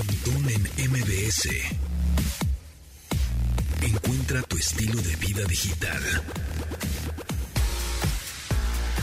[0.00, 1.48] En MBS.
[3.82, 6.02] Encuentra tu estilo de vida digital.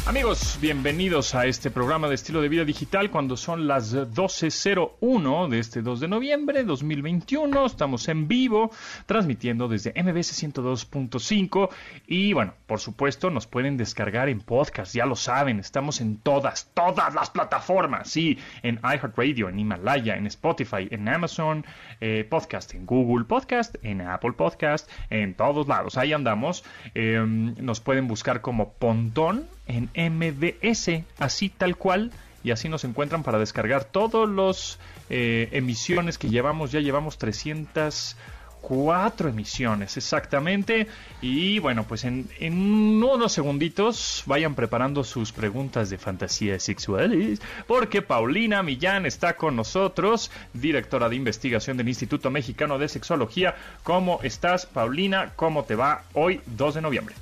[0.08, 5.60] Amigos, bienvenidos a este programa de estilo de vida digital cuando son las 12.01 de
[5.60, 7.66] este 2 de noviembre 2021.
[7.66, 8.72] Estamos en vivo
[9.06, 11.70] transmitiendo desde MBS 102.5
[12.08, 16.72] y bueno, por supuesto nos pueden descargar en podcast, ya lo saben, estamos en todas,
[16.74, 21.66] todas las plataformas, sí, en iHeartRadio, en Himalaya, en Spotify, en Amazon
[22.00, 26.64] eh, Podcast, en Google Podcast, en Apple Podcast, en todos lados, ahí andamos.
[26.96, 32.12] Eh, nos pueden buscar como Pontón en MBS, así tal cual,
[32.44, 39.30] y así nos encuentran para descargar todos los eh, emisiones que llevamos, ya llevamos 304
[39.30, 40.88] emisiones exactamente,
[41.22, 48.02] y bueno, pues en, en unos segunditos vayan preparando sus preguntas de fantasías sexuales, porque
[48.02, 53.56] Paulina Millán está con nosotros, directora de investigación del Instituto Mexicano de Sexología.
[53.84, 55.34] ¿Cómo estás, Paulina?
[55.36, 57.16] ¿Cómo te va hoy, 2 de noviembre?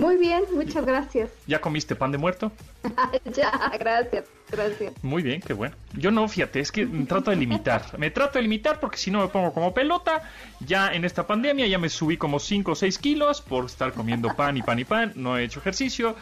[0.00, 1.30] Muy bien, muchas gracias.
[1.46, 2.50] ¿Ya comiste pan de muerto?
[3.34, 4.94] ya, gracias, gracias.
[5.02, 5.76] Muy bien, qué bueno.
[5.92, 7.98] Yo no, fíjate, es que me trato de limitar.
[7.98, 10.22] Me trato de limitar porque si no me pongo como pelota.
[10.60, 14.34] Ya en esta pandemia ya me subí como 5 o 6 kilos por estar comiendo
[14.34, 15.12] pan y pan y pan.
[15.16, 16.16] No he hecho ejercicio.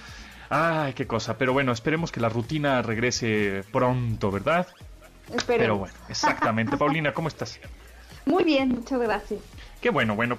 [0.50, 1.38] Ay, qué cosa.
[1.38, 4.66] Pero bueno, esperemos que la rutina regrese pronto, ¿verdad?
[5.32, 5.46] Esperemos.
[5.46, 6.76] Pero bueno, exactamente.
[6.76, 7.60] Paulina, ¿cómo estás?
[8.26, 9.40] Muy bien, muchas gracias.
[9.80, 10.36] Qué bueno, bueno,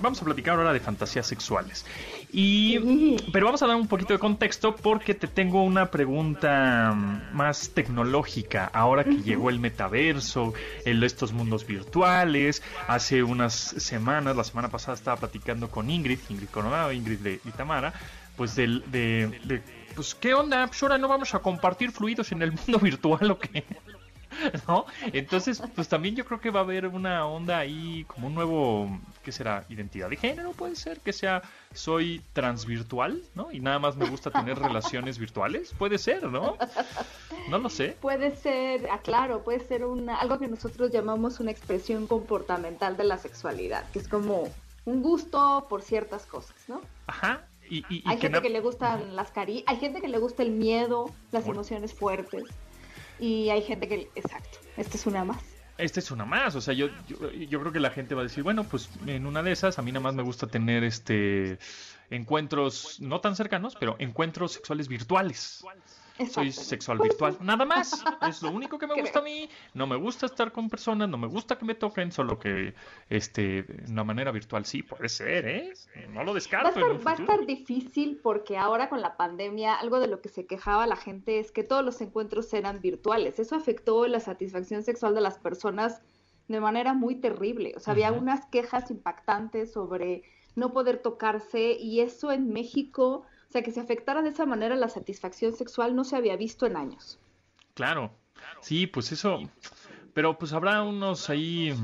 [0.00, 1.86] vamos a platicar ahora de fantasías sexuales.
[2.32, 6.92] Y, pero vamos a dar un poquito de contexto porque te tengo una pregunta
[7.32, 8.68] más tecnológica.
[8.72, 12.64] Ahora que llegó el metaverso, el, estos mundos virtuales.
[12.88, 17.52] Hace unas semanas, la semana pasada estaba platicando con Ingrid, Ingrid Coronado, Ingrid de, de
[17.52, 17.92] Tamara,
[18.36, 19.62] pues del, de, de,
[19.94, 23.38] pues qué onda, pues ahora no vamos a compartir fluidos en el mundo virtual o
[23.38, 23.64] qué.
[24.68, 24.86] ¿no?
[25.12, 29.00] Entonces, pues también yo creo que va a haber una onda ahí, como un nuevo,
[29.22, 29.64] ¿qué será?
[29.68, 31.42] Identidad de género, puede ser, que sea,
[31.74, 33.52] soy transvirtual, ¿no?
[33.52, 36.56] Y nada más me gusta tener relaciones virtuales, puede ser, ¿no?
[37.48, 37.96] No lo sé.
[38.00, 43.04] Puede ser, ah, claro, puede ser una, algo que nosotros llamamos una expresión comportamental de
[43.04, 44.52] la sexualidad, que es como
[44.84, 46.80] un gusto por ciertas cosas, ¿no?
[47.06, 47.46] Ajá.
[47.68, 50.18] Y, y, y Hay que gente que le gustan las cari, hay gente que le
[50.18, 52.44] gusta el miedo, las emociones fuertes,
[53.20, 55.42] y hay gente que, exacto, esta es una más.
[55.78, 58.24] Esta es una más, o sea, yo, yo, yo creo que la gente va a
[58.24, 61.58] decir, bueno, pues en una de esas a mí nada más me gusta tener este
[62.10, 65.64] encuentros no tan cercanos, pero encuentros sexuales virtuales.
[66.28, 68.04] Soy sexual virtual, nada más.
[68.28, 69.04] Es lo único que me Creo.
[69.04, 69.48] gusta a mí.
[69.74, 72.74] No me gusta estar con personas, no me gusta que me toquen, solo que
[73.08, 75.72] este de una manera virtual sí puede ser, ¿eh?
[76.08, 76.68] No lo Va a, descarto.
[76.68, 80.46] estar, va a estar difícil porque ahora con la pandemia algo de lo que se
[80.46, 83.38] quejaba la gente es que todos los encuentros eran virtuales.
[83.38, 86.02] Eso afectó la satisfacción sexual de las personas
[86.48, 87.74] de manera muy terrible.
[87.76, 88.22] O sea, había Ujú.
[88.22, 90.22] unas quejas impactantes sobre
[90.56, 94.76] no poder tocarse y eso en México, o sea, que se afectara de esa manera
[94.76, 97.18] la satisfacción sexual no se había visto en años.
[97.74, 98.12] Claro.
[98.60, 99.40] Sí, pues eso.
[100.14, 101.74] Pero pues habrá unos ahí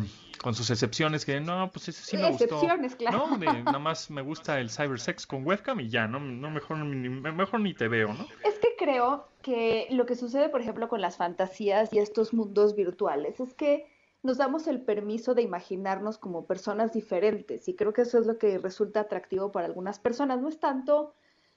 [0.41, 2.44] con sus excepciones que no, pues eso sí me gustó.
[2.44, 3.27] Excepciones, claro.
[3.31, 6.78] No, de- nada más me gusta el cybersex con webcam y ya, no, no mejor,
[6.78, 8.27] ni, mejor ni te veo, ¿no?
[8.44, 12.77] Es que creo que lo que sucede, por ejemplo, con las fantasías y estos mundos
[12.77, 13.87] virtuales es que
[14.22, 18.38] nos damos el permiso de imaginarnos como personas diferentes y creo que eso es lo
[18.38, 20.41] que resulta atractivo para algunas personas.
[20.41, 21.15] No es tanto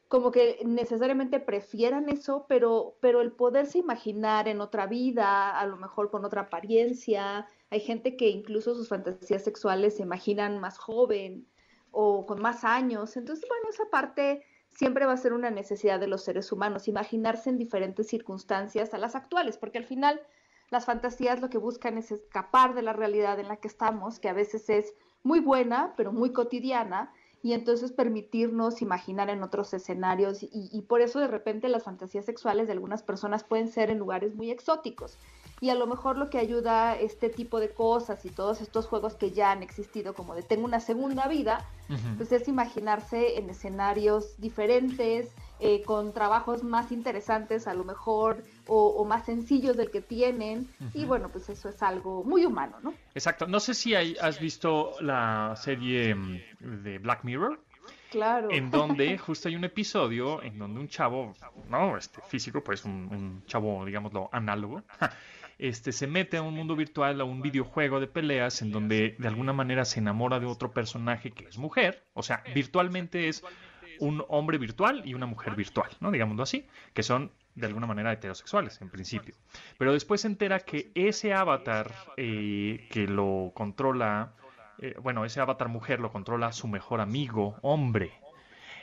[0.10, 5.78] como que necesariamente prefieran eso, pero, pero el poderse imaginar en otra vida, a lo
[5.78, 7.48] mejor con otra apariencia.
[7.70, 11.48] Hay gente que incluso sus fantasías sexuales se imaginan más joven
[11.92, 13.16] o con más años.
[13.18, 17.52] Entonces, bueno, esa parte siempre va a ser una necesidad de los seres humanos, imaginarse
[17.52, 20.20] en diferentes circunstancias a las actuales, porque al final
[20.72, 24.30] las fantasías lo que buscan es escapar de la realidad en la que estamos, que
[24.30, 30.44] a veces es muy buena, pero muy cotidiana, y entonces permitirnos imaginar en otros escenarios,
[30.44, 34.00] y, y por eso de repente las fantasías sexuales de algunas personas pueden ser en
[34.00, 35.18] lugares muy exóticos.
[35.62, 39.16] Y a lo mejor lo que ayuda este tipo de cosas y todos estos juegos
[39.16, 41.66] que ya han existido, como de tengo una segunda vida,
[42.18, 48.88] pues es imaginarse en escenarios diferentes, eh, con trabajos más interesantes a lo mejor, o,
[48.88, 52.94] o más sencillos del que tienen, y bueno, pues eso es algo muy humano, ¿no?
[53.14, 53.46] Exacto.
[53.48, 56.40] No sé si hay- has visto la serie mm,
[56.84, 57.60] de Black Mirror.
[58.12, 58.50] Claro.
[58.50, 61.34] en donde justo hay un episodio en donde un chavo,
[61.70, 64.82] no, este físico, pues un, un chavo, digámoslo, análogo,
[65.60, 69.28] este se mete a un mundo virtual, a un videojuego de peleas en donde de
[69.28, 73.44] alguna manera se enamora de otro personaje que es mujer, o sea, virtualmente es
[74.00, 76.12] un hombre virtual y una mujer virtual, ¿no?
[76.12, 79.36] Digámoslo así, que son de alguna manera heterosexuales en principio.
[79.78, 84.34] Pero después se entera que ese avatar eh, que lo controla,
[84.80, 88.14] eh, bueno, ese avatar mujer lo controla su mejor amigo, hombre.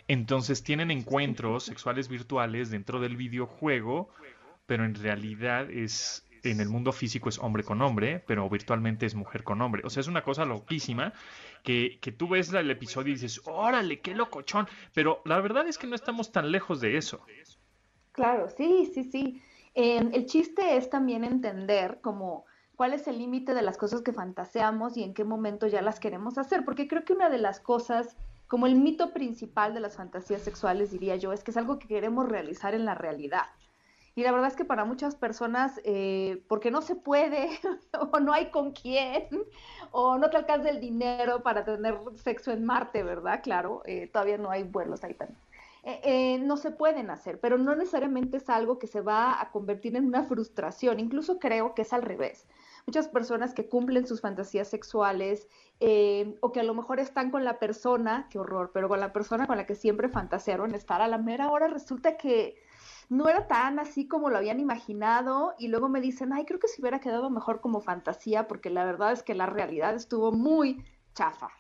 [0.09, 4.11] Entonces tienen encuentros sexuales virtuales dentro del videojuego,
[4.67, 9.15] pero en realidad es en el mundo físico es hombre con hombre, pero virtualmente es
[9.15, 9.83] mujer con hombre.
[9.85, 11.13] O sea, es una cosa loquísima
[11.63, 14.69] que, que tú ves el episodio y dices, órale, qué locochón.
[14.93, 17.25] Pero la verdad es que no estamos tan lejos de eso.
[18.13, 19.43] Claro, sí, sí, sí.
[19.75, 22.47] Em, el chiste es también entender como
[22.77, 26.01] cuál es el límite de las cosas que fantaseamos y en qué momento ya las
[26.01, 28.17] queremos hacer, porque creo que una de las cosas,
[28.47, 31.89] como el mito principal de las fantasías sexuales, diría yo, es que es algo que
[31.89, 33.47] queremos realizar en la realidad.
[34.17, 37.51] Y la verdad es que para muchas personas, eh, porque no se puede,
[38.11, 39.29] o no hay con quién,
[39.91, 43.43] o no te alcanza el dinero para tener sexo en Marte, ¿verdad?
[43.43, 45.39] Claro, eh, todavía no hay vuelos ahí también.
[45.83, 49.95] Eh, no se pueden hacer, pero no necesariamente es algo que se va a convertir
[49.97, 50.99] en una frustración.
[50.99, 52.47] Incluso creo que es al revés.
[52.87, 55.47] Muchas personas que cumplen sus fantasías sexuales
[56.41, 59.47] o que a lo mejor están con la persona, qué horror, pero con la persona
[59.47, 62.57] con la que siempre fantasearon estar a la mera hora, resulta que
[63.09, 66.69] no era tan así como lo habían imaginado y luego me dicen, ay, creo que
[66.69, 70.85] se hubiera quedado mejor como fantasía porque la verdad es que la realidad estuvo muy
[71.15, 71.51] chafa.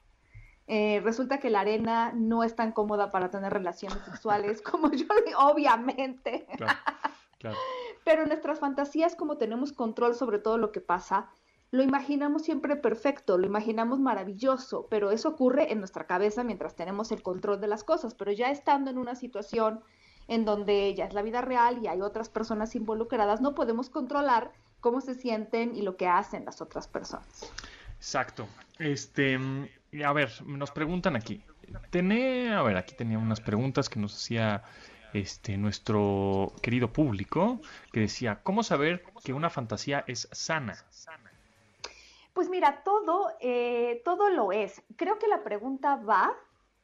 [0.69, 5.07] Eh, resulta que la arena no es tan cómoda para tener relaciones sexuales como yo,
[5.39, 6.47] obviamente.
[8.05, 11.29] Pero en nuestras fantasías, como tenemos control sobre todo lo que pasa,
[11.71, 17.11] lo imaginamos siempre perfecto, lo imaginamos maravilloso, pero eso ocurre en nuestra cabeza mientras tenemos
[17.11, 19.83] el control de las cosas, pero ya estando en una situación
[20.29, 24.53] en donde ya es la vida real y hay otras personas involucradas, no podemos controlar
[24.81, 27.53] cómo se sienten y lo que hacen las otras personas.
[27.97, 28.47] Exacto.
[28.79, 29.39] Este,
[30.05, 31.43] a ver, nos preguntan aquí.
[31.91, 34.63] Tené, a ver, aquí tenía unas preguntas que nos hacía
[35.13, 37.61] este nuestro querido público
[37.93, 40.77] que decía, ¿cómo saber que una fantasía es sana?
[42.33, 44.83] Pues mira, todo, eh, todo lo es.
[44.97, 46.35] Creo que la pregunta va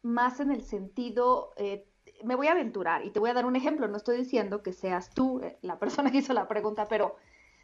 [0.03, 1.87] más en el sentido eh,
[2.24, 3.88] me voy a aventurar y te voy a dar un ejemplo.
[3.88, 7.16] No estoy diciendo que seas tú eh, la persona que hizo la pregunta, pero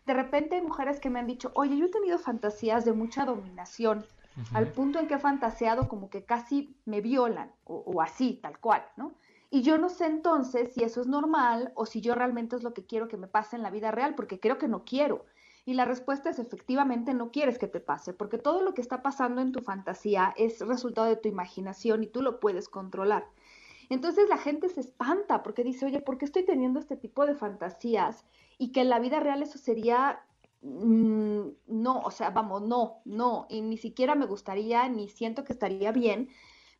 [0.06, 3.24] de repente hay mujeres que me han dicho, oye, yo he tenido fantasías de mucha
[3.24, 4.06] dominación,
[4.54, 8.58] al punto en que he fantaseado como que casi me violan, o, o, así, tal
[8.60, 9.12] cual, ¿no?
[9.50, 12.72] Y yo no sé entonces si eso es normal o si yo realmente es lo
[12.72, 15.24] que quiero que me pase en la vida real, porque creo que no quiero.
[15.68, 19.02] Y la respuesta es efectivamente no quieres que te pase, porque todo lo que está
[19.02, 23.26] pasando en tu fantasía es resultado de tu imaginación y tú lo puedes controlar.
[23.88, 27.34] Entonces la gente se espanta porque dice, oye, ¿por qué estoy teniendo este tipo de
[27.34, 28.24] fantasías?
[28.58, 30.20] Y que en la vida real eso sería,
[30.62, 35.52] mm, no, o sea, vamos, no, no, y ni siquiera me gustaría, ni siento que
[35.52, 36.28] estaría bien,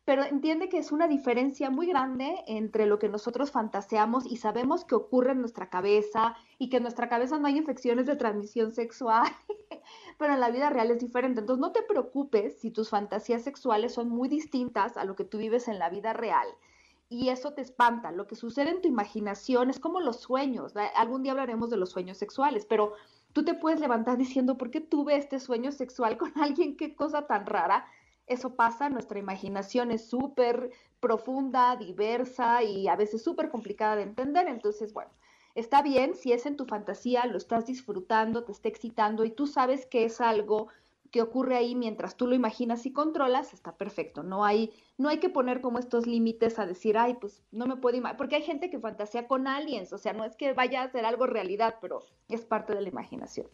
[0.05, 4.83] pero entiende que es una diferencia muy grande entre lo que nosotros fantaseamos y sabemos
[4.83, 8.71] que ocurre en nuestra cabeza y que en nuestra cabeza no hay infecciones de transmisión
[8.71, 9.31] sexual,
[10.17, 11.41] pero en la vida real es diferente.
[11.41, 15.37] Entonces no te preocupes si tus fantasías sexuales son muy distintas a lo que tú
[15.37, 16.47] vives en la vida real
[17.09, 18.11] y eso te espanta.
[18.11, 20.73] Lo que sucede en tu imaginación es como los sueños.
[20.95, 22.93] Algún día hablaremos de los sueños sexuales, pero
[23.33, 26.77] tú te puedes levantar diciendo, ¿por qué tuve este sueño sexual con alguien?
[26.77, 27.87] Qué cosa tan rara.
[28.27, 34.47] Eso pasa, nuestra imaginación es súper profunda, diversa y a veces súper complicada de entender.
[34.47, 35.09] Entonces, bueno,
[35.55, 39.47] está bien si es en tu fantasía, lo estás disfrutando, te está excitando y tú
[39.47, 40.67] sabes que es algo
[41.11, 44.23] que ocurre ahí mientras tú lo imaginas y controlas, está perfecto.
[44.23, 47.77] No hay, no hay que poner como estos límites a decir, ay, pues no me
[47.77, 50.83] puedo imaginar, porque hay gente que fantasea con aliens, o sea, no es que vaya
[50.83, 53.47] a ser algo realidad, pero es parte de la imaginación.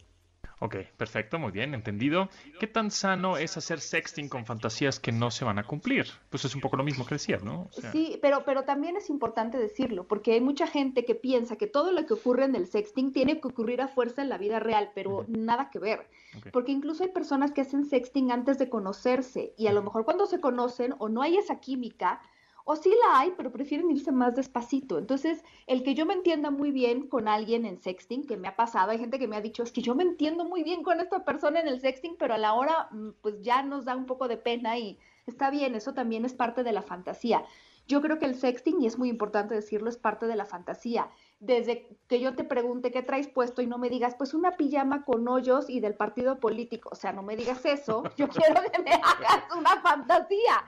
[0.59, 2.29] Ok, perfecto, muy bien, entendido.
[2.59, 6.07] ¿Qué tan sano es hacer sexting con fantasías que no se van a cumplir?
[6.29, 7.67] Pues es un poco lo mismo que decías, ¿no?
[7.91, 11.91] Sí, pero, pero también es importante decirlo, porque hay mucha gente que piensa que todo
[11.91, 14.91] lo que ocurre en el sexting tiene que ocurrir a fuerza en la vida real,
[14.95, 16.07] pero nada que ver.
[16.51, 20.25] Porque incluso hay personas que hacen sexting antes de conocerse y a lo mejor cuando
[20.25, 22.21] se conocen o no hay esa química,
[22.65, 24.97] o sí la hay, pero prefieren irse más despacito.
[24.97, 28.55] Entonces, el que yo me entienda muy bien con alguien en sexting, que me ha
[28.55, 30.99] pasado, hay gente que me ha dicho, es que yo me entiendo muy bien con
[30.99, 34.07] esta persona en el sexting, pero a la hora, mm, pues ya nos da un
[34.07, 37.45] poco de pena y está bien, eso también es parte de la fantasía.
[37.87, 41.11] Yo creo que el sexting, y es muy importante decirlo, es parte de la fantasía
[41.39, 45.03] desde que yo te pregunte qué traes puesto y no me digas, pues una pijama
[45.03, 46.89] con hoyos y del partido político.
[46.91, 48.03] O sea, no me digas eso.
[48.17, 50.63] Yo quiero que me hagas una fantasía.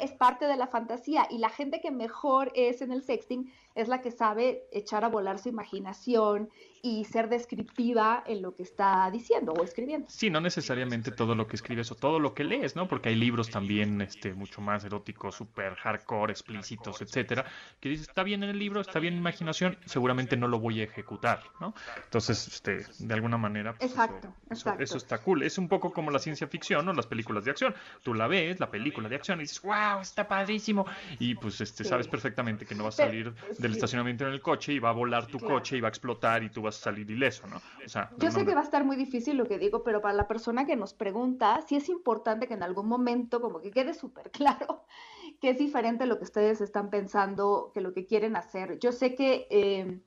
[0.00, 1.26] Es parte de la fantasía.
[1.30, 5.08] Y la gente que mejor es en el sexting es la que sabe echar a
[5.08, 6.50] volar su imaginación
[6.82, 10.06] y ser descriptiva en lo que está diciendo o escribiendo.
[10.08, 12.88] Sí, no necesariamente todo lo que escribes o todo lo que lees, ¿no?
[12.88, 17.44] Porque hay libros también este, mucho más eróticos, súper hardcore, explícitos, etcétera,
[17.80, 20.80] que dices, está bien en el libro, está bien en imaginación, seguramente no lo voy
[20.80, 21.74] a ejecutar, ¿no?
[22.04, 23.74] Entonces, este, de alguna manera...
[23.74, 24.82] Pues, exacto, exacto.
[24.82, 25.42] Eso, está cool.
[25.42, 26.92] Es un poco como la ciencia ficción, ¿no?
[26.92, 27.74] Las películas de acción.
[28.02, 30.86] Tú la ves, la película de acción, y dices, wow, está padrísimo.
[31.18, 34.72] Y pues este, sabes perfectamente que no vas a salir del estacionamiento en el coche
[34.72, 37.10] y va a volar tu coche y va a explotar y tú vas a salir
[37.10, 37.56] ileso, ¿no?
[37.84, 40.14] O sea, Yo sé que va a estar muy difícil lo que digo, pero para
[40.14, 43.94] la persona que nos pregunta, sí es importante que en algún momento como que quede
[43.94, 44.84] súper claro
[45.40, 48.78] que es diferente lo que ustedes están pensando, que lo que quieren hacer.
[48.78, 50.00] Yo sé que eh,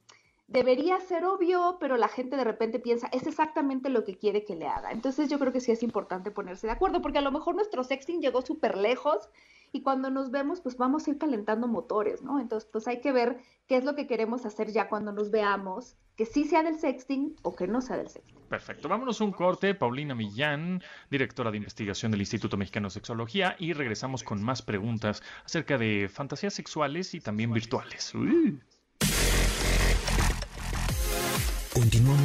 [0.53, 4.55] debería ser obvio, pero la gente de repente piensa, es exactamente lo que quiere que
[4.55, 4.91] le haga.
[4.91, 7.83] Entonces yo creo que sí es importante ponerse de acuerdo, porque a lo mejor nuestro
[7.83, 9.29] sexting llegó súper lejos
[9.71, 12.39] y cuando nos vemos, pues vamos a ir calentando motores, ¿no?
[12.39, 15.95] Entonces, pues hay que ver qué es lo que queremos hacer ya cuando nos veamos,
[16.15, 18.37] que sí sea del sexting o que no sea del sexting.
[18.47, 19.73] Perfecto, vámonos un corte.
[19.73, 25.23] Paulina Millán, directora de investigación del Instituto Mexicano de Sexología, y regresamos con más preguntas
[25.43, 28.13] acerca de fantasías sexuales y también virtuales.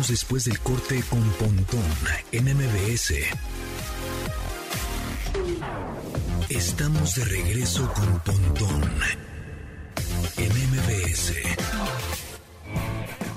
[0.07, 1.83] Después del corte con Pontón
[2.33, 3.15] en MBS.
[6.49, 8.91] Estamos de regreso con Pontón
[10.37, 11.35] en MBS.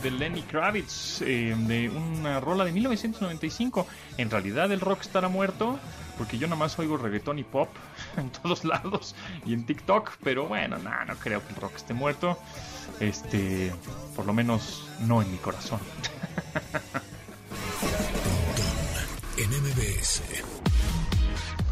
[0.04, 3.88] De Lenny Kravitz, eh, de una rola de 1995.
[4.18, 5.80] En realidad el rock estará muerto,
[6.18, 7.70] porque yo nada más oigo reggaetón y pop
[8.18, 9.16] en todos lados
[9.46, 12.38] y en TikTok, pero bueno, no, no creo que el rock esté muerto.
[13.00, 13.74] Este,
[14.16, 15.80] por lo menos no en mi corazón.
[19.38, 20.22] en MBS.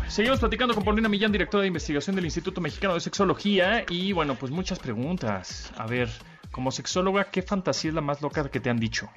[0.07, 3.85] Seguimos platicando con Paulina Millán, directora de investigación del Instituto Mexicano de Sexología.
[3.89, 5.71] Y bueno, pues muchas preguntas.
[5.77, 6.09] A ver,
[6.51, 9.09] como sexóloga, ¿qué fantasía es la más loca que te han dicho?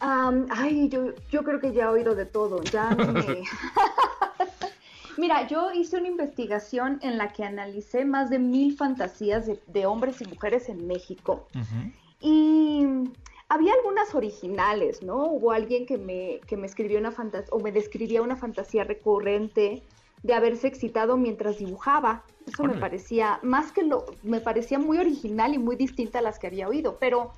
[0.00, 2.62] ay, yo, yo, creo que ya he oído de todo.
[2.62, 3.42] Ya me...
[5.18, 10.22] Mira, yo hice una investigación en la que analicé más de mil fantasías de, hombres
[10.22, 11.46] y mujeres en México.
[12.20, 12.86] Y
[13.50, 15.24] había algunas originales, ¿no?
[15.24, 19.82] Hubo alguien que me, que me escribió una fantasía, o me describía una fantasía recurrente
[20.22, 22.22] de haberse excitado mientras dibujaba.
[22.46, 26.38] Eso me parecía, más que lo, me parecía muy original y muy distinta a las
[26.38, 27.32] que había oído, pero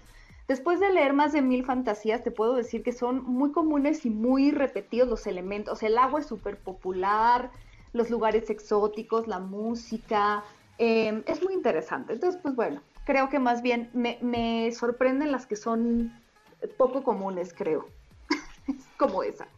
[0.49, 4.11] después de leer más de mil fantasías, te puedo decir que son muy comunes y
[4.11, 5.83] muy repetidos los elementos.
[5.83, 7.51] El agua es súper popular,
[7.95, 10.45] los lugares exóticos, la música,
[10.77, 12.13] eh, es muy interesante.
[12.13, 16.13] Entonces, pues bueno, creo que más bien me, sorprenden las que son
[16.77, 17.89] poco comunes, creo.
[18.97, 19.49] como esa.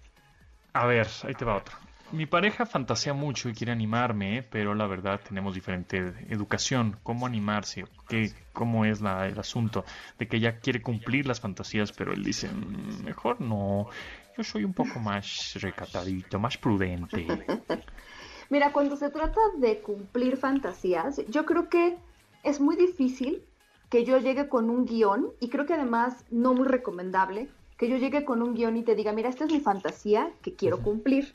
[0.72, 1.78] A ver, ahí te va otra.
[2.12, 5.98] Mi pareja fantasea mucho y quiere animarme, pero la verdad tenemos diferente
[6.28, 6.96] educación.
[7.02, 7.84] ¿Cómo animarse?
[8.08, 9.84] ¿Qué, ¿Cómo es la, el asunto?
[10.18, 13.88] De que ella quiere cumplir las fantasías, pero él dice, mm, mejor no.
[14.36, 17.26] Yo soy un poco más recatadito, más prudente.
[18.50, 21.96] Mira, cuando se trata de cumplir fantasías, yo creo que
[22.44, 23.42] es muy difícil
[23.90, 27.96] que yo llegue con un guion, y creo que además no muy recomendable, que yo
[27.96, 31.34] llegue con un guion y te diga, mira, esta es mi fantasía que quiero cumplir.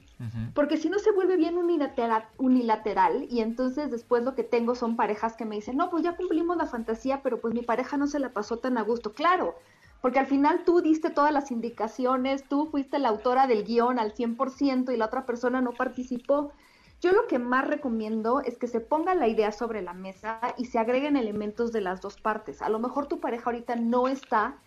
[0.53, 4.95] Porque si no se vuelve bien unilateral, unilateral y entonces después lo que tengo son
[4.95, 8.07] parejas que me dicen, no, pues ya cumplimos la fantasía, pero pues mi pareja no
[8.07, 9.13] se la pasó tan a gusto.
[9.13, 9.55] Claro,
[10.01, 14.13] porque al final tú diste todas las indicaciones, tú fuiste la autora del guion al
[14.13, 16.51] 100% y la otra persona no participó.
[17.01, 20.65] Yo lo que más recomiendo es que se ponga la idea sobre la mesa y
[20.65, 22.61] se agreguen elementos de las dos partes.
[22.61, 24.57] A lo mejor tu pareja ahorita no está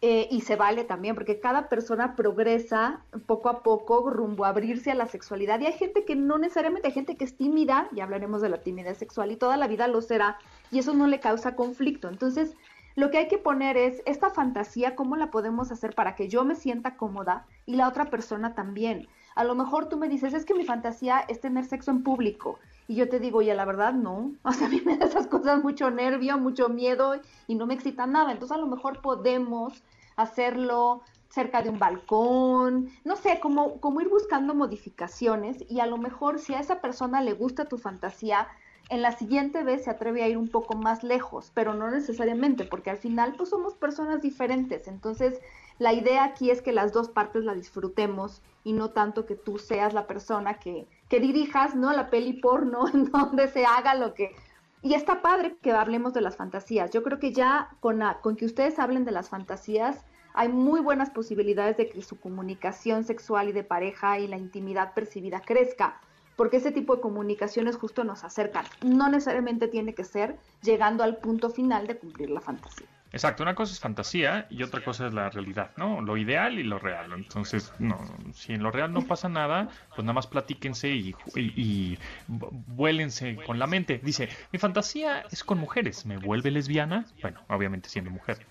[0.00, 4.90] eh, y se vale también, porque cada persona progresa poco a poco rumbo a abrirse
[4.90, 5.60] a la sexualidad.
[5.60, 8.62] Y hay gente que no necesariamente, hay gente que es tímida, ya hablaremos de la
[8.62, 10.38] timidez sexual, y toda la vida lo será,
[10.72, 12.08] y eso no le causa conflicto.
[12.08, 12.56] Entonces,
[12.96, 16.44] lo que hay que poner es esta fantasía, cómo la podemos hacer para que yo
[16.44, 19.08] me sienta cómoda y la otra persona también.
[19.34, 22.58] A lo mejor tú me dices, es que mi fantasía es tener sexo en público.
[22.88, 24.32] Y yo te digo, oye, la verdad no.
[24.42, 27.14] O sea, a mí me da esas cosas mucho nervio, mucho miedo
[27.46, 28.32] y no me excita nada.
[28.32, 29.82] Entonces a lo mejor podemos
[30.16, 35.96] hacerlo cerca de un balcón, no sé, como, como ir buscando modificaciones y a lo
[35.96, 38.48] mejor si a esa persona le gusta tu fantasía,
[38.90, 42.64] en la siguiente vez se atreve a ir un poco más lejos, pero no necesariamente,
[42.64, 44.86] porque al final pues somos personas diferentes.
[44.86, 45.40] Entonces
[45.82, 49.58] la idea aquí es que las dos partes la disfrutemos y no tanto que tú
[49.58, 51.92] seas la persona que, que dirijas, ¿no?
[51.92, 54.32] La peli porno en donde se haga lo que...
[54.80, 56.92] Y está padre que hablemos de las fantasías.
[56.92, 61.10] Yo creo que ya con, con que ustedes hablen de las fantasías, hay muy buenas
[61.10, 66.00] posibilidades de que su comunicación sexual y de pareja y la intimidad percibida crezca,
[66.36, 68.66] porque ese tipo de comunicaciones justo nos acercan.
[68.84, 72.88] No necesariamente tiene que ser llegando al punto final de cumplir la fantasía.
[73.12, 76.00] Exacto, una cosa es fantasía y otra cosa es la realidad, ¿no?
[76.00, 77.12] Lo ideal y lo real.
[77.12, 77.98] Entonces, no,
[78.32, 83.58] si en lo real no pasa nada, pues nada más platíquense y, y, vuélense con
[83.58, 84.00] la mente.
[84.02, 87.04] Dice, mi fantasía es con mujeres, ¿me vuelve lesbiana?
[87.20, 88.46] Bueno, obviamente siendo mujer.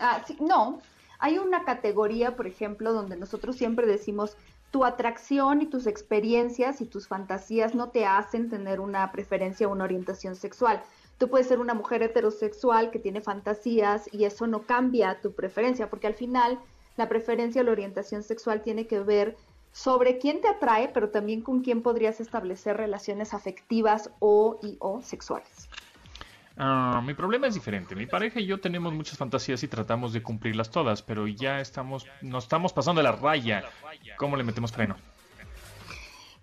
[0.00, 0.80] Ah, sí, no.
[1.18, 4.36] Hay una categoría, por ejemplo, donde nosotros siempre decimos,
[4.72, 9.70] tu atracción y tus experiencias y tus fantasías no te hacen tener una preferencia o
[9.70, 10.82] una orientación sexual.
[11.22, 15.88] Tú puedes ser una mujer heterosexual que tiene fantasías y eso no cambia tu preferencia,
[15.88, 16.58] porque al final
[16.96, 19.36] la preferencia o la orientación sexual tiene que ver
[19.70, 25.00] sobre quién te atrae, pero también con quién podrías establecer relaciones afectivas o y o
[25.00, 25.68] sexuales.
[26.56, 27.94] Ah, mi problema es diferente.
[27.94, 32.04] Mi pareja y yo tenemos muchas fantasías y tratamos de cumplirlas todas, pero ya estamos,
[32.20, 33.62] nos estamos pasando de la raya.
[34.16, 34.96] ¿Cómo le metemos freno?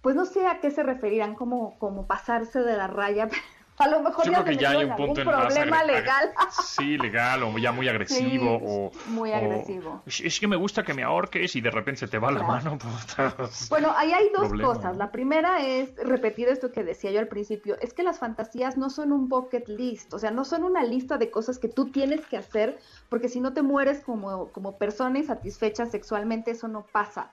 [0.01, 3.27] Pues no sé a qué se referirán como, como pasarse de la raya,
[3.79, 6.31] a lo mejor Yo ya creo que ya hay un punto en problema legal.
[6.63, 8.59] Sí, legal, o ya muy agresivo.
[8.62, 10.03] o, muy agresivo.
[10.05, 12.77] es que me gusta que me ahorques y de repente se te va la mano.
[13.69, 14.98] Bueno, ahí hay dos cosas.
[14.98, 18.89] La primera es repetir esto que decía yo al principio, es que las fantasías no
[18.89, 22.25] son un bucket list, o sea, no son una lista de cosas que tú tienes
[22.25, 27.31] que hacer, porque si no te mueres como, como persona insatisfecha sexualmente, eso no pasa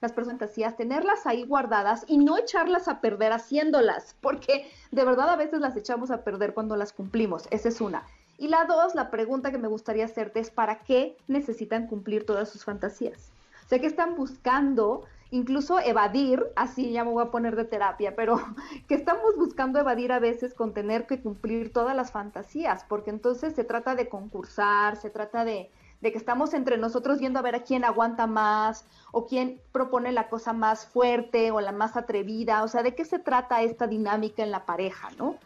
[0.00, 5.36] las fantasías, tenerlas ahí guardadas y no echarlas a perder haciéndolas, porque de verdad a
[5.36, 7.48] veces las echamos a perder cuando las cumplimos.
[7.50, 8.04] Esa es una.
[8.38, 12.50] Y la dos, la pregunta que me gustaría hacerte es, ¿para qué necesitan cumplir todas
[12.50, 13.30] sus fantasías?
[13.64, 18.14] O sea, que están buscando incluso evadir, así ya me voy a poner de terapia,
[18.14, 18.36] pero
[18.88, 23.54] que estamos buscando evadir a veces con tener que cumplir todas las fantasías, porque entonces
[23.54, 27.54] se trata de concursar, se trata de, de que estamos entre nosotros viendo a ver
[27.54, 32.62] a quién aguanta más o quién propone la cosa más fuerte o la más atrevida,
[32.62, 35.36] o sea, de qué se trata esta dinámica en la pareja, ¿no?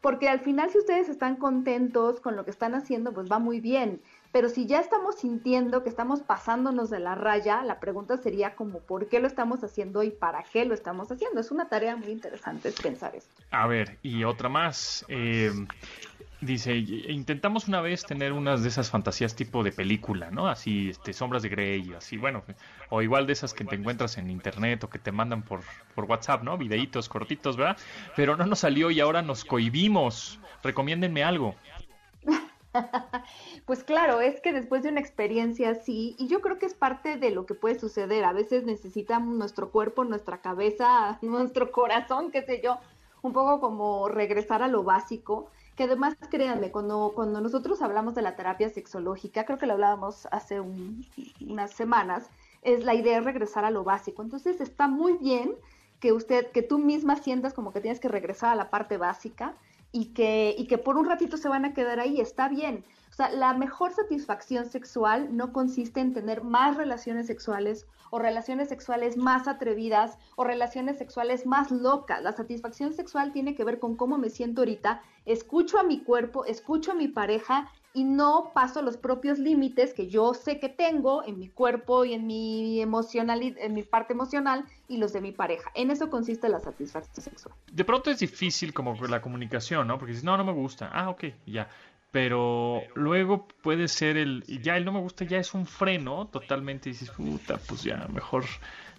[0.00, 3.60] Porque al final si ustedes están contentos con lo que están haciendo, pues va muy
[3.60, 4.00] bien,
[4.32, 8.78] pero si ya estamos sintiendo que estamos pasándonos de la raya, la pregunta sería como
[8.78, 11.40] por qué lo estamos haciendo y para qué lo estamos haciendo.
[11.40, 13.42] Es una tarea muy interesante pensar esto.
[13.50, 15.04] A ver, y otra más.
[15.08, 15.52] Eh,
[16.40, 20.48] Dice, intentamos una vez tener unas de esas fantasías tipo de película, ¿no?
[20.48, 22.42] Así, este, sombras de Grey, así, bueno,
[22.88, 25.60] o igual de esas que te encuentras en internet o que te mandan por,
[25.94, 26.56] por WhatsApp, ¿no?
[26.56, 27.76] Videitos cortitos, ¿verdad?
[28.16, 30.40] Pero no nos salió y ahora nos cohibimos.
[30.62, 31.54] Recomiéndenme algo.
[33.66, 37.16] Pues claro, es que después de una experiencia así, y yo creo que es parte
[37.16, 42.42] de lo que puede suceder, a veces necesitamos nuestro cuerpo, nuestra cabeza, nuestro corazón, qué
[42.42, 42.78] sé yo,
[43.22, 45.50] un poco como regresar a lo básico
[45.80, 50.28] que además créanme, cuando, cuando nosotros hablamos de la terapia sexológica, creo que lo hablábamos
[50.30, 52.28] hace unas semanas,
[52.60, 54.20] es la idea de regresar a lo básico.
[54.20, 55.54] Entonces está muy bien
[55.98, 59.54] que usted, que tú misma sientas como que tienes que regresar a la parte básica
[59.92, 62.84] y que, y que por un ratito se van a quedar ahí, está bien.
[63.10, 68.68] O sea, la mejor satisfacción sexual no consiste en tener más relaciones sexuales o relaciones
[68.68, 72.22] sexuales más atrevidas o relaciones sexuales más locas.
[72.22, 76.44] La satisfacción sexual tiene que ver con cómo me siento ahorita, escucho a mi cuerpo,
[76.44, 81.24] escucho a mi pareja y no paso los propios límites que yo sé que tengo
[81.24, 85.32] en mi cuerpo y en mi emocional en mi parte emocional y los de mi
[85.32, 85.70] pareja.
[85.74, 87.54] En eso consiste la satisfacción sexual.
[87.72, 89.98] De pronto es difícil como la comunicación, ¿no?
[89.98, 91.68] Porque dices, "No, no me gusta." Ah, ok, ya
[92.10, 96.88] pero luego puede ser el, ya el no me gusta, ya es un freno totalmente,
[96.88, 98.44] y dices, puta, pues ya mejor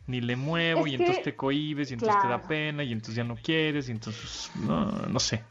[0.07, 3.23] ni le muevo, y entonces te cohibes, y entonces te da pena, y entonces ya
[3.23, 5.43] no quieres, y entonces, no, no sé.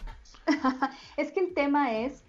[1.16, 2.24] es que el tema es,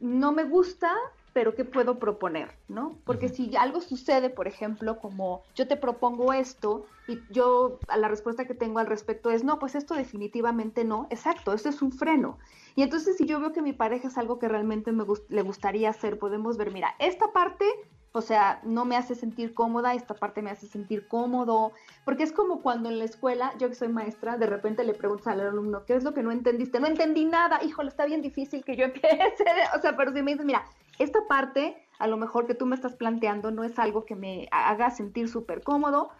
[0.00, 0.92] no me gusta,
[1.32, 2.50] pero ¿qué puedo proponer?
[2.68, 2.98] ¿No?
[3.04, 8.08] Porque si algo sucede, por ejemplo, como yo te propongo esto y yo a la
[8.08, 11.92] respuesta que tengo al respecto es, no, pues esto definitivamente no, exacto, esto es un
[11.92, 12.38] freno.
[12.74, 15.90] Y entonces si yo veo que mi pareja es algo que realmente me le gustaría
[15.90, 17.64] hacer, podemos ver, mira, esta parte
[18.12, 21.72] o sea, no me hace sentir cómoda, esta parte me hace sentir cómodo,
[22.04, 25.28] porque es como cuando en la escuela, yo que soy maestra, de repente le preguntas
[25.28, 26.80] al alumno, ¿qué es lo que no entendiste?
[26.80, 29.44] No entendí nada, híjole, está bien difícil que yo empiece,
[29.76, 30.64] o sea, pero si me dices, mira,
[30.98, 34.48] esta parte, a lo mejor que tú me estás planteando, no es algo que me
[34.50, 36.10] haga sentir súper cómodo,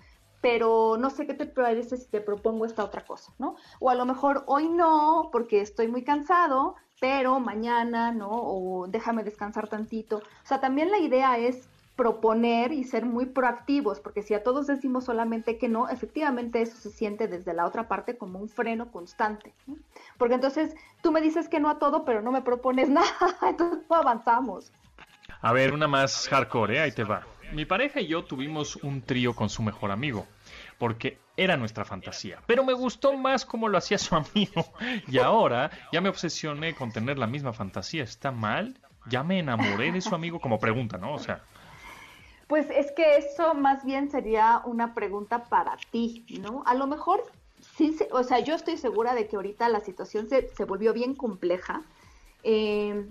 [0.41, 3.57] pero no sé qué te parece si te propongo esta otra cosa, ¿no?
[3.79, 8.31] O a lo mejor hoy no, porque estoy muy cansado, pero mañana, ¿no?
[8.31, 10.19] O déjame descansar tantito.
[10.19, 14.67] O sea, también la idea es proponer y ser muy proactivos, porque si a todos
[14.67, 18.91] decimos solamente que no, efectivamente eso se siente desde la otra parte como un freno
[18.91, 19.53] constante.
[20.17, 23.85] Porque entonces tú me dices que no a todo, pero no me propones nada, entonces
[23.89, 24.73] no avanzamos.
[25.43, 26.81] A ver, una más hardcore, ¿eh?
[26.81, 27.27] ahí te va.
[27.53, 30.27] mi pareja y yo tuvimos un trío con su mejor amigo,
[30.79, 32.39] porque era nuestra fantasía.
[32.47, 34.65] Pero me gustó más cómo lo hacía su amigo.
[35.07, 38.05] Y ahora ya me obsesioné con tener la misma fantasía.
[38.05, 38.79] ¿Está mal?
[39.07, 41.15] Ya me enamoré de su amigo como pregunta, ¿no?
[41.15, 41.43] O sea...
[42.51, 46.65] Pues es que eso más bien sería una pregunta para ti, ¿no?
[46.67, 47.23] A lo mejor
[47.77, 51.15] sí, o sea, yo estoy segura de que ahorita la situación se, se volvió bien
[51.15, 51.83] compleja.
[52.43, 53.07] Eh,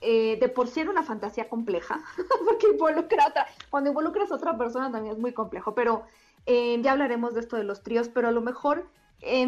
[0.00, 2.00] eh, de por sí era una fantasía compleja,
[2.46, 6.04] porque involucra otra, cuando involucras a otra persona también es muy complejo, pero
[6.46, 8.86] eh, ya hablaremos de esto de los tríos, pero a lo mejor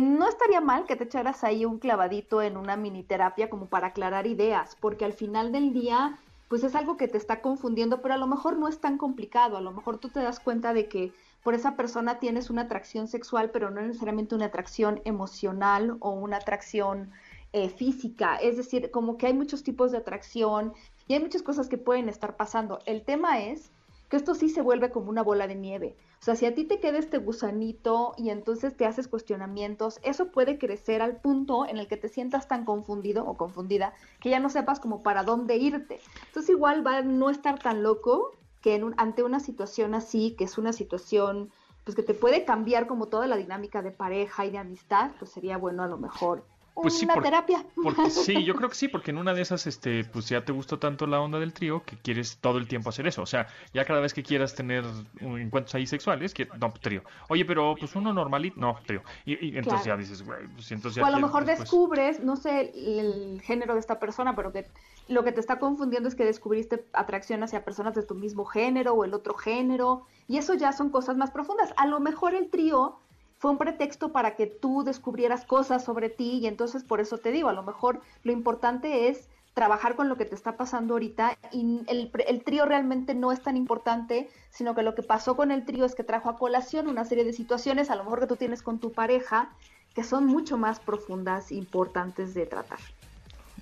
[0.01, 3.87] no estaría mal que te echaras ahí un clavadito en una mini terapia como para
[3.87, 6.19] aclarar ideas, porque al final del día
[6.51, 9.57] pues es algo que te está confundiendo, pero a lo mejor no es tan complicado,
[9.57, 11.13] a lo mejor tú te das cuenta de que
[11.45, 16.39] por esa persona tienes una atracción sexual, pero no necesariamente una atracción emocional o una
[16.39, 17.13] atracción
[17.53, 20.73] eh, física, es decir, como que hay muchos tipos de atracción
[21.07, 22.81] y hay muchas cosas que pueden estar pasando.
[22.85, 23.71] El tema es
[24.11, 25.97] que esto sí se vuelve como una bola de nieve.
[26.21, 30.33] O sea, si a ti te queda este gusanito y entonces te haces cuestionamientos, eso
[30.33, 34.41] puede crecer al punto en el que te sientas tan confundido o confundida que ya
[34.41, 36.01] no sepas como para dónde irte.
[36.27, 40.45] Entonces igual va a no estar tan loco que en ante una situación así, que
[40.45, 41.51] es una situación
[41.85, 45.31] pues que te puede cambiar como toda la dinámica de pareja y de amistad, pues
[45.31, 46.45] sería bueno a lo mejor
[46.75, 47.65] pues sí, una terapia.
[47.83, 50.53] Porque sí, yo creo que sí, porque en una de esas, este, pues ya te
[50.53, 53.23] gustó tanto la onda del trío que quieres todo el tiempo hacer eso.
[53.23, 54.85] O sea, ya cada vez que quieras tener
[55.21, 57.03] encuentros ahí sexuales, que, no, trío.
[57.29, 59.03] Oye, pero pues uno normalito, no, trío.
[59.25, 62.73] Y, entonces ya dices, güey, pues entonces ya O a lo mejor descubres, no sé
[62.75, 64.67] el, género de esta persona, pero que
[65.09, 68.95] lo que te está confundiendo es que descubriste atracción hacia personas de tu mismo género
[68.95, 70.07] o el otro género.
[70.29, 71.75] Y eso ya son cosas más profundas.
[71.77, 72.99] A lo mejor el trío
[73.41, 77.33] fue un pretexto para que tú descubrieras cosas sobre ti y entonces por eso te
[77.33, 81.39] digo, a lo mejor lo importante es trabajar con lo que te está pasando ahorita
[81.51, 85.51] y el, el, trío realmente no es tan importante, sino que lo que pasó con
[85.51, 88.27] el trío es que trajo a colación una serie de situaciones, a lo mejor que
[88.27, 89.49] tú tienes con tu pareja,
[89.95, 92.79] que son mucho más profundas e importantes de tratar.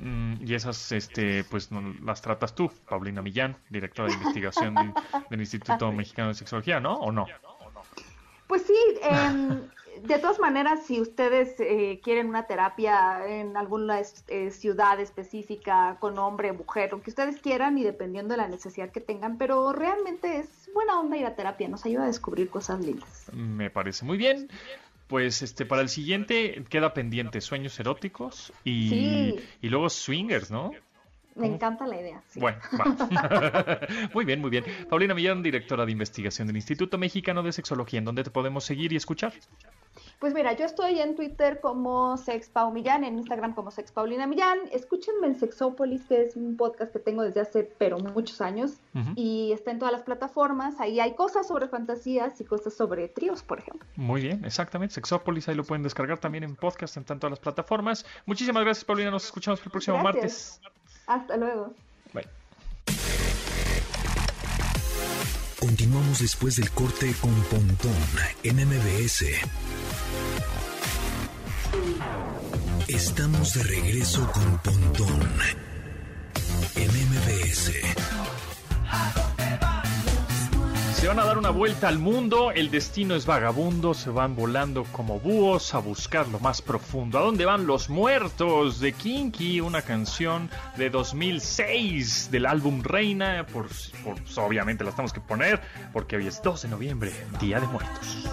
[0.01, 4.75] Mm, y esas, este, pues no, las tratas tú, Paulina Millán, directora de investigación
[5.31, 6.95] del Instituto Mexicano de Sexología, ¿no?
[6.95, 7.27] ¿O no?
[8.49, 9.61] Pues sí, em,
[10.03, 16.19] de todas maneras, si ustedes eh, quieren una terapia en alguna eh, ciudad específica con
[16.19, 20.39] hombre, mujer, lo que ustedes quieran y dependiendo de la necesidad que tengan, pero realmente
[20.39, 23.31] es buena onda ir a terapia, nos ayuda a descubrir cosas lindas.
[23.33, 24.49] Me parece muy bien.
[25.09, 30.73] Pues este para el siguiente queda pendiente sueños eróticos y, y luego swingers, ¿no?
[31.39, 32.23] Me encanta la idea.
[32.35, 33.81] Bueno, va.
[34.15, 34.65] muy bien, muy bien.
[34.89, 38.93] Paulina Millán, directora de investigación del Instituto Mexicano de Sexología, ¿en dónde te podemos seguir
[38.93, 39.33] y escuchar?
[40.19, 44.59] Pues mira, yo estoy en Twitter como SexPau Millán, en Instagram como SexPaulina Millán.
[44.73, 48.81] Escúchenme en Sexópolis, que es un podcast que tengo desde hace pero muchos años
[49.15, 50.81] y está en todas las plataformas.
[50.81, 53.87] Ahí hay cosas sobre fantasías y cosas sobre tríos, por ejemplo.
[53.97, 54.95] Muy bien, exactamente.
[54.95, 58.05] Sexópolis, ahí lo pueden descargar también en podcast en todas las plataformas.
[58.27, 59.11] Muchísimas gracias, Paulina.
[59.11, 60.61] Nos escuchamos el próximo martes.
[61.09, 61.75] Hasta luego.
[62.13, 62.27] Bye.
[65.59, 67.95] Continuamos después del corte con Pontón
[68.43, 69.25] en MBS.
[72.87, 75.29] Estamos de regreso con Pontón
[76.77, 77.73] en MBS.
[80.99, 84.83] Se van a dar una vuelta al mundo, el destino es vagabundo, se van volando
[84.91, 87.21] como búhos a buscar lo más profundo.
[87.21, 88.81] ¿A dónde van los muertos?
[88.81, 93.69] De Kinky, una canción de 2006 del álbum Reina, por,
[94.39, 95.61] obviamente la tenemos que poner,
[95.93, 98.29] porque hoy es 2 de noviembre, Día de Muertos.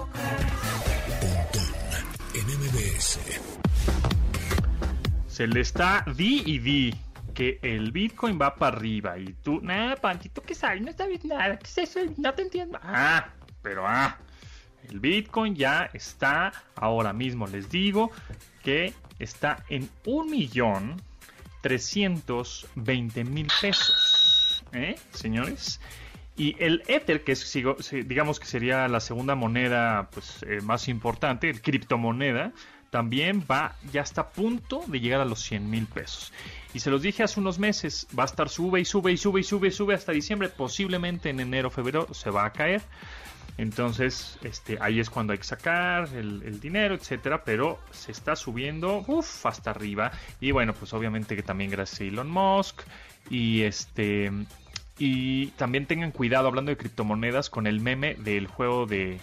[5.28, 7.05] Se le está di y di
[7.36, 10.82] que el Bitcoin va para arriba y tú, nada, Pantito, ¿qué sabes?
[10.82, 12.00] No sabes nada, ¿qué es eso?
[12.17, 12.80] No te entiendo.
[12.82, 13.28] Ah,
[13.62, 14.17] pero ah,
[14.89, 18.12] el Bitcoin ya está, ahora mismo les digo,
[18.63, 21.02] que está en un millón
[23.26, 24.63] mil pesos.
[24.74, 25.80] ¿Eh, señores?
[26.38, 27.54] Y el Ether, que es,
[28.06, 32.52] digamos que sería la segunda moneda pues, eh, más importante, el criptomoneda,
[32.89, 36.32] también va, ya está a punto de llegar a los 100 mil pesos.
[36.74, 39.39] Y se los dije hace unos meses, va a estar sube y sube y sube
[39.39, 42.82] y sube y sube hasta diciembre, posiblemente en enero febrero se va a caer.
[43.58, 49.06] Entonces, este, ahí es cuando hay que sacar el, dinero, etcétera, pero se está subiendo
[49.43, 50.12] hasta arriba.
[50.41, 52.82] Y bueno, pues obviamente que también gracias a Elon Musk.
[53.30, 54.32] Y este.
[54.98, 59.19] Y también tengan cuidado hablando de criptomonedas con el meme del juego de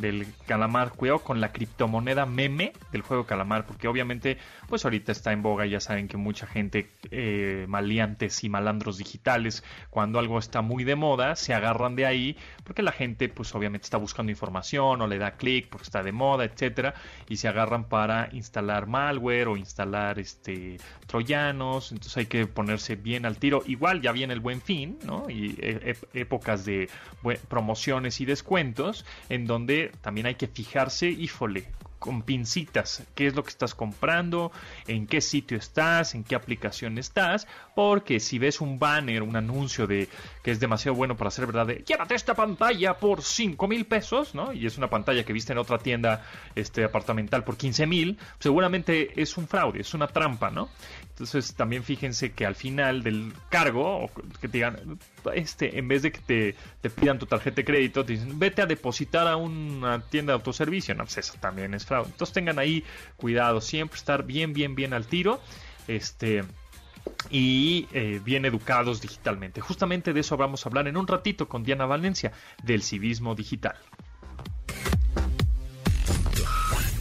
[0.00, 0.92] del calamar.
[0.92, 5.66] Cuidado con la criptomoneda meme del juego calamar, porque obviamente, pues ahorita está en boga.
[5.66, 10.96] Ya saben que mucha gente, eh, maleantes y malandros digitales, cuando algo está muy de
[10.96, 15.18] moda, se agarran de ahí, porque la gente, pues obviamente está buscando información o le
[15.18, 16.94] da clic porque está de moda, etcétera,
[17.28, 21.92] y se agarran para instalar malware o instalar este troyanos.
[21.92, 23.62] Entonces hay que ponerse bien al tiro.
[23.66, 25.28] Igual ya viene el buen fin, ¿no?
[25.28, 26.88] Y eh, épocas de
[27.48, 31.66] promociones y descuentos, en donde también hay que fijarse, híjole,
[31.98, 34.52] con pincitas qué es lo que estás comprando,
[34.86, 39.86] en qué sitio estás, en qué aplicación estás, porque si ves un banner, un anuncio
[39.86, 40.08] de
[40.42, 44.34] que es demasiado bueno para ser verdad, de llévate esta pantalla por 5 mil pesos,
[44.34, 44.52] ¿no?
[44.52, 49.20] Y es una pantalla que viste en otra tienda este, apartamental por 15 mil, seguramente
[49.20, 50.68] es un fraude, es una trampa, ¿no?
[51.16, 54.98] Entonces también fíjense que al final del cargo, que te digan,
[55.32, 58.60] este, en vez de que te, te pidan tu tarjeta de crédito, te dicen, vete
[58.60, 60.94] a depositar a una tienda de autoservicio.
[60.94, 62.10] No, pues eso también es fraude.
[62.10, 62.84] Entonces tengan ahí
[63.16, 65.40] cuidado, siempre estar bien, bien, bien al tiro.
[65.88, 66.44] Este
[67.30, 69.62] y eh, bien educados digitalmente.
[69.62, 73.76] Justamente de eso vamos a hablar en un ratito con Diana Valencia del civismo digital.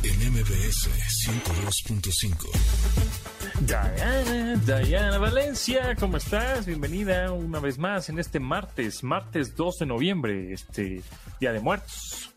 [0.04, 0.90] En MBS
[1.28, 3.25] 102.5
[3.62, 6.66] Diana, Diana Valencia, ¿cómo estás?
[6.66, 11.02] Bienvenida una vez más en este martes, martes 2 de noviembre, este
[11.40, 12.34] Día de Muertos.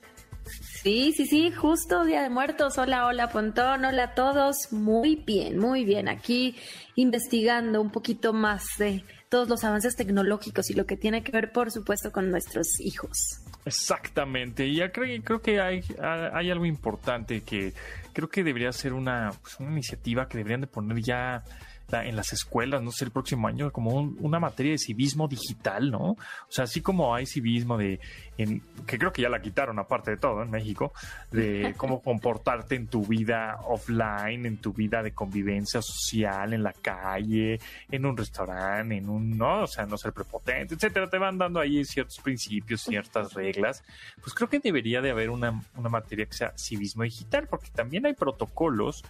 [0.82, 2.78] Sí, sí, sí, justo Día de Muertos.
[2.78, 4.72] Hola, hola, Pontón, hola a todos.
[4.72, 6.08] Muy bien, muy bien.
[6.08, 6.54] Aquí
[6.94, 11.52] investigando un poquito más de todos los avances tecnológicos y lo que tiene que ver,
[11.52, 13.40] por supuesto, con nuestros hijos.
[13.68, 17.74] Exactamente, y creo, creo que hay, hay algo importante que
[18.14, 21.44] creo que debería ser una, pues, una iniciativa que deberían de poner ya
[21.90, 26.10] en las escuelas, no sé, el próximo año, como una materia de civismo digital, ¿no?
[26.10, 27.98] O sea, así como hay civismo de,
[28.36, 30.92] en, que creo que ya la quitaron aparte de todo en México,
[31.30, 36.72] de cómo comportarte en tu vida offline, en tu vida de convivencia social, en la
[36.72, 37.58] calle,
[37.90, 39.62] en un restaurante, en un, ¿no?
[39.62, 43.82] O sea, no ser prepotente, etcétera, te van dando ahí ciertos principios, ciertas reglas.
[44.20, 48.04] Pues creo que debería de haber una, una materia que sea civismo digital, porque también
[48.04, 49.04] hay protocolos,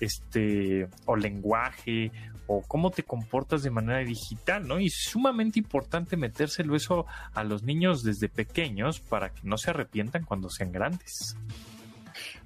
[0.00, 2.10] este, o lenguaje,
[2.46, 4.78] o cómo te comportas de manera digital, ¿no?
[4.78, 9.70] Y es sumamente importante metérselo eso a los niños desde pequeños para que no se
[9.70, 11.36] arrepientan cuando sean grandes.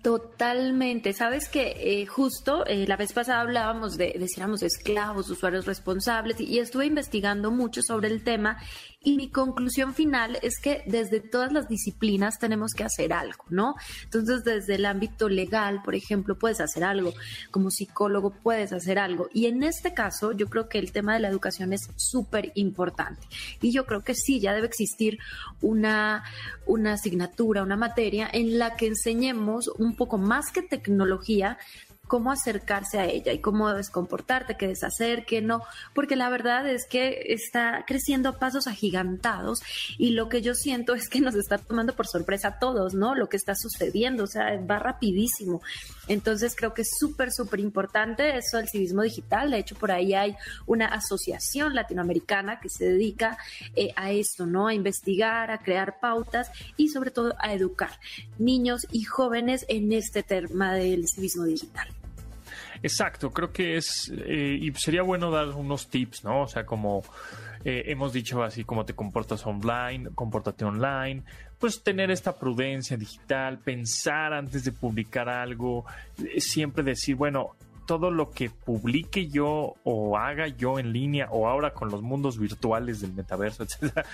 [0.02, 1.12] Totalmente.
[1.12, 6.58] Sabes que eh, justo eh, la vez pasada hablábamos de, decíamos, esclavos, usuarios responsables, y,
[6.58, 8.58] estuve investigando mucho sobre el tema
[9.00, 13.76] y mi conclusión final es que desde todas las disciplinas tenemos que hacer algo, ¿no?
[14.02, 17.14] Entonces, desde el ámbito legal, por ejemplo, puedes hacer algo,
[17.52, 19.28] como psicólogo puedes hacer algo.
[19.32, 23.26] Y en este caso, yo creo que el tema de la educación es súper importante.
[23.62, 25.18] Y yo creo que sí, ya debe existir
[25.60, 26.24] una,
[26.66, 31.56] una asignatura, una materia en la que enseñemos un poco más que tecnología,
[32.08, 35.62] cómo acercarse a ella y cómo debes comportarte, qué deshacer, qué no,
[35.94, 39.60] porque la verdad es que está creciendo a pasos agigantados
[39.98, 43.14] y lo que yo siento es que nos está tomando por sorpresa a todos, ¿no?
[43.14, 45.62] Lo que está sucediendo, o sea, va rapidísimo.
[46.08, 49.50] Entonces creo que es súper, súper importante eso del civismo digital.
[49.50, 50.34] De hecho, por ahí hay
[50.66, 53.38] una asociación latinoamericana que se dedica
[53.76, 54.68] eh, a esto, ¿no?
[54.68, 57.90] A investigar, a crear pautas y sobre todo a educar
[58.38, 61.97] niños y jóvenes en este tema del civismo digital.
[62.82, 66.42] Exacto, creo que es, eh, y sería bueno dar unos tips, ¿no?
[66.42, 67.02] O sea, como
[67.64, 71.22] eh, hemos dicho así, como te comportas online, compórtate online,
[71.58, 75.84] pues tener esta prudencia digital, pensar antes de publicar algo,
[76.18, 77.56] eh, siempre decir, bueno,
[77.88, 82.38] todo lo que publique yo o haga yo en línea o ahora con los mundos
[82.38, 84.04] virtuales del metaverso, etcétera,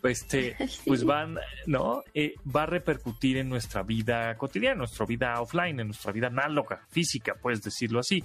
[0.00, 2.04] pues, este, pues van, ¿no?
[2.14, 6.28] Eh, va a repercutir en nuestra vida cotidiana, en nuestra vida offline, en nuestra vida
[6.28, 8.22] análoga, física, puedes decirlo así.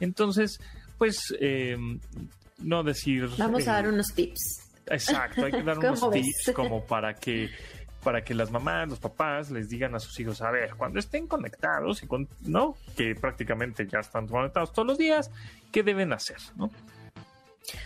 [0.00, 0.58] Entonces,
[0.98, 2.00] pues, em,
[2.58, 3.28] no decir.
[3.38, 4.64] Vamos a dar eh, unos tips.
[4.86, 7.48] Exacto, hay que dar unos tips como para que
[8.08, 11.26] para que las mamás, los papás les digan a sus hijos, a ver, cuando estén
[11.26, 15.30] conectados y con, no, que prácticamente ya están conectados todos los días,
[15.70, 16.70] ¿qué deben hacer, no?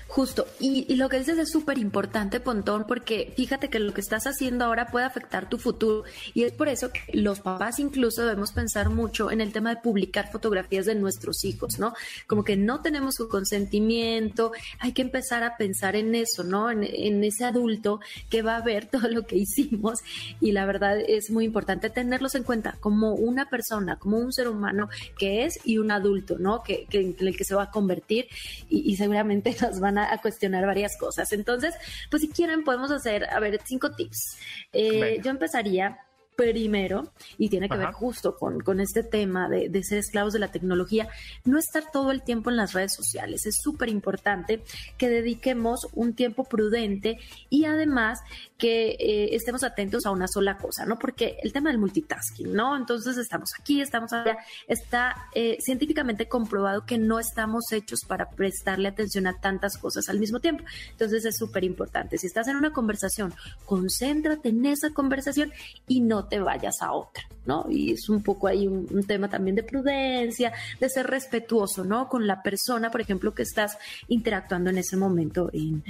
[0.08, 4.26] Justo, y, lo que dices es súper importante, Pontón, porque fíjate que lo que estás
[4.26, 8.52] haciendo ahora puede afectar tu futuro y es por eso que los papás incluso debemos
[8.52, 11.94] pensar mucho en el tema de publicar fotografías de nuestros hijos, ¿no?
[12.26, 16.70] Como que no tenemos su consentimiento, hay que empezar a pensar en eso, ¿no?
[16.70, 20.00] En, ese adulto que va a ver todo lo que hicimos
[20.40, 24.48] y la verdad es muy importante tenerlos en cuenta como una persona, como un ser
[24.48, 26.62] humano que es y un adulto, ¿no?
[26.62, 28.26] Que, en el que se va a convertir
[28.68, 31.32] y, y seguramente van a, cuestionar varias cosas.
[31.32, 31.74] Entonces,
[32.10, 34.38] pues si quieren podemos hacer, a ver, cinco tips.
[34.72, 35.98] Eh, yo empezaría
[36.36, 40.38] primero, y tiene que ver justo con, con este tema de, de, ser esclavos de
[40.38, 41.08] la tecnología,
[41.44, 43.46] no estar todo el tiempo en las redes sociales.
[43.46, 44.62] Es súper importante
[44.96, 47.18] que dediquemos un tiempo prudente
[47.50, 48.20] y además
[48.62, 50.96] que eh, estemos atentos a una sola cosa, ¿no?
[50.96, 52.76] Porque el tema del multitasking, ¿no?
[52.76, 58.86] Entonces estamos aquí, estamos allá, está eh, científicamente comprobado que no estamos hechos para prestarle
[58.86, 60.64] atención a tantas cosas al mismo tiempo.
[60.90, 62.18] Entonces es súper importante.
[62.18, 63.34] Si estás en una conversación,
[63.66, 65.52] concéntrate en esa conversación
[65.88, 67.66] y no te vayas a otra, ¿no?
[67.68, 72.08] Y es un poco ahí un, tema también de prudencia, de ser respetuoso, ¿no?
[72.08, 75.82] Con la persona, por ejemplo, que estás interactuando en ese momento en,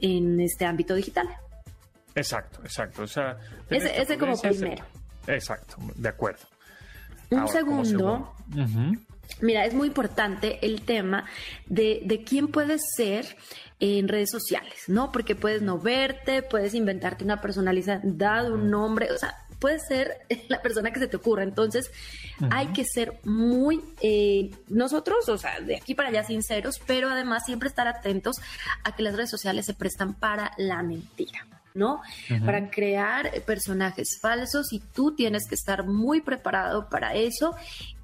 [0.00, 1.28] en este ámbito digital.
[2.14, 3.02] Exacto, exacto.
[3.02, 3.38] O sea,
[3.70, 4.84] ese, como primero.
[5.26, 6.46] Exacto, de acuerdo.
[7.30, 8.32] Un segundo.
[9.40, 11.26] Mira, es muy importante el tema
[11.66, 13.36] de, de quién puedes ser
[13.80, 15.12] en redes sociales, ¿no?
[15.12, 20.62] Porque puedes no verte, puedes inventarte una personalidad, un nombre, o sea, puede ser la
[20.62, 21.42] persona que se te ocurra.
[21.42, 21.90] Entonces,
[22.50, 27.44] hay que ser muy, eh, nosotros, o sea, de aquí para allá sinceros, pero además
[27.44, 28.36] siempre estar atentos
[28.84, 31.46] a que las redes sociales se prestan para la mentira.
[31.76, 32.00] ¿no?
[32.44, 37.54] Para crear personajes falsos y tú tienes que estar muy preparado para eso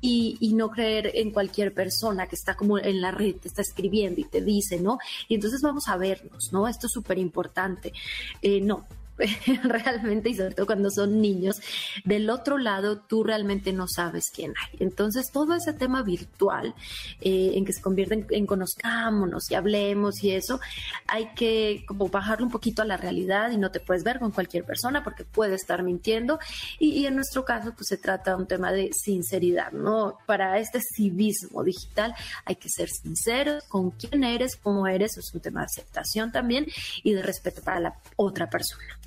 [0.02, 3.62] y, y, no creer en cualquier persona que está como en la red, te está
[3.62, 4.98] escribiendo y te dice, ¿no?
[5.26, 6.68] Y entonces vamos a vernos, ¿no?
[6.68, 7.94] Esto es súper importante.
[8.42, 8.86] Eh, no,
[9.64, 11.60] realmente y sobre todo cuando son niños,
[12.04, 14.78] del otro lado tú realmente no sabes quién hay.
[14.80, 16.74] Entonces todo ese tema virtual
[17.20, 20.60] eh, en que se convierte en, conozcámonos y hablemos y eso,
[21.06, 24.30] hay que como bajarlo un poquito a la realidad y no te puedes ver con
[24.30, 26.38] cualquier persona porque puede estar mintiendo
[26.78, 30.18] y, en nuestro caso pues se trata de un tema de sinceridad, ¿no?
[30.26, 35.40] Para este civismo digital hay que ser sinceros con quién eres, cómo eres, es un
[35.40, 36.66] tema de aceptación también
[37.02, 39.01] y de respeto para la otra persona.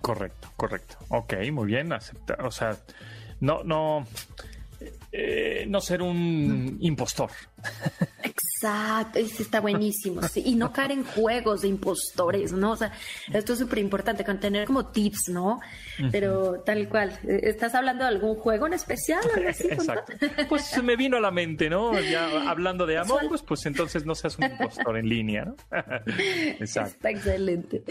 [0.00, 0.96] Correcto, correcto.
[1.08, 1.92] Ok, muy bien.
[1.92, 2.76] Acepta, o sea,
[3.40, 4.06] no, no,
[5.14, 7.30] eh, no ser un impostor.
[8.22, 10.22] Exacto, está buenísimo.
[10.36, 12.72] Y no caer en juegos de impostores, ¿no?
[12.72, 12.92] O sea,
[13.30, 15.60] esto es súper importante, con tener como tips, ¿no?
[16.10, 19.20] Pero tal cual, ¿estás hablando de algún juego en especial?
[19.36, 20.14] Exacto.
[20.48, 22.00] Pues me vino a la mente, ¿no?
[22.00, 25.56] Ya hablando de Among Us, pues entonces no seas un impostor en línea, ¿no?
[26.06, 26.94] Exacto.
[26.94, 27.82] Está excelente.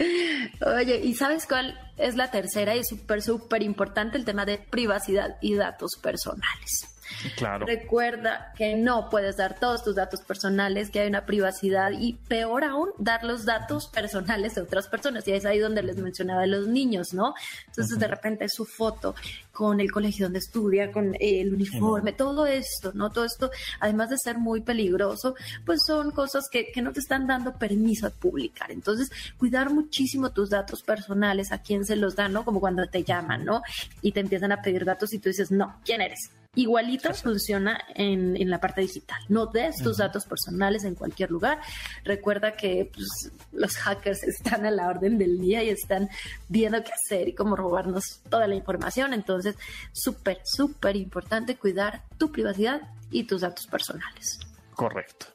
[0.76, 2.74] Oye, ¿y sabes cuál es la tercera?
[2.74, 6.91] Y es súper, súper importante el tema de privacidad y datos personales.
[7.36, 7.66] Claro.
[7.66, 12.64] Recuerda que no puedes dar todos tus datos personales, que hay una privacidad y peor
[12.64, 15.26] aún, dar los datos personales de otras personas.
[15.28, 17.34] Y es ahí donde les mencionaba a los niños, ¿no?
[17.66, 19.14] Entonces de repente su foto
[19.52, 23.10] con el colegio donde estudia, con el uniforme, todo esto, ¿no?
[23.10, 27.26] Todo esto, además de ser muy peligroso, pues son cosas que, que no te están
[27.26, 28.70] dando permiso a publicar.
[28.70, 32.44] Entonces, cuidar muchísimo tus datos personales, a quién se los dan, ¿no?
[32.44, 33.62] Como cuando te llaman, ¿no?
[34.00, 36.30] Y te empiezan a pedir datos y tú dices, no, ¿quién eres?
[36.54, 39.18] Igualito funciona en, en, la parte digital.
[39.30, 41.60] No des tus datos personales en cualquier lugar.
[42.04, 46.10] Recuerda que pues, los hackers están a la orden del día y están
[46.50, 49.14] viendo qué hacer y cómo robarnos toda la información.
[49.14, 49.56] Entonces,
[49.92, 54.38] súper, súper importante cuidar tu privacidad y tus datos personales.
[54.74, 55.28] Correcto.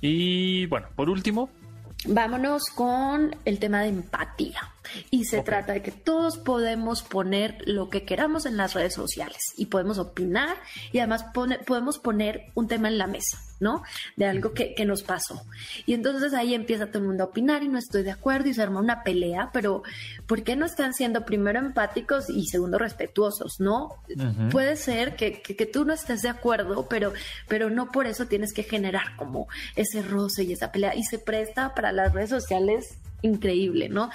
[0.00, 1.50] Y bueno, por último.
[2.04, 4.73] Vámonos con el tema de empatía.
[5.10, 9.38] Y se trata de que todos podemos poner lo que queramos en las redes sociales
[9.56, 10.56] y podemos opinar
[10.92, 11.26] y además
[11.66, 13.82] podemos poner un tema en la mesa, ¿no?
[14.16, 15.42] De algo que, nos pasó.
[15.86, 18.54] Y entonces ahí empieza todo el mundo a opinar y no estoy de acuerdo y
[18.54, 19.82] se arma una pelea, pero
[20.26, 23.94] ¿por qué no están siendo primero empáticos y segundo respetuosos, ¿no?
[24.50, 27.14] Puede ser que, que, tú no estés de acuerdo, pero,
[27.48, 31.18] pero no por eso tienes que generar como ese roce y esa pelea y se
[31.18, 34.10] presta para las redes sociales increíble, ¿no?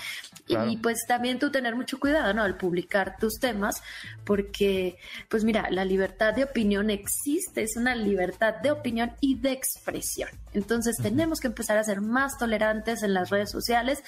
[0.48, 2.42] Y pues también tú tener mucho cuidado, ¿no?
[2.42, 3.84] Al publicar tus temas,
[4.24, 9.52] porque, pues mira, la libertad de opinión existe, es una libertad de opinión y de
[9.52, 10.30] expresión.
[10.54, 14.04] Entonces tenemos que empezar a ser más tolerantes en las redes sociales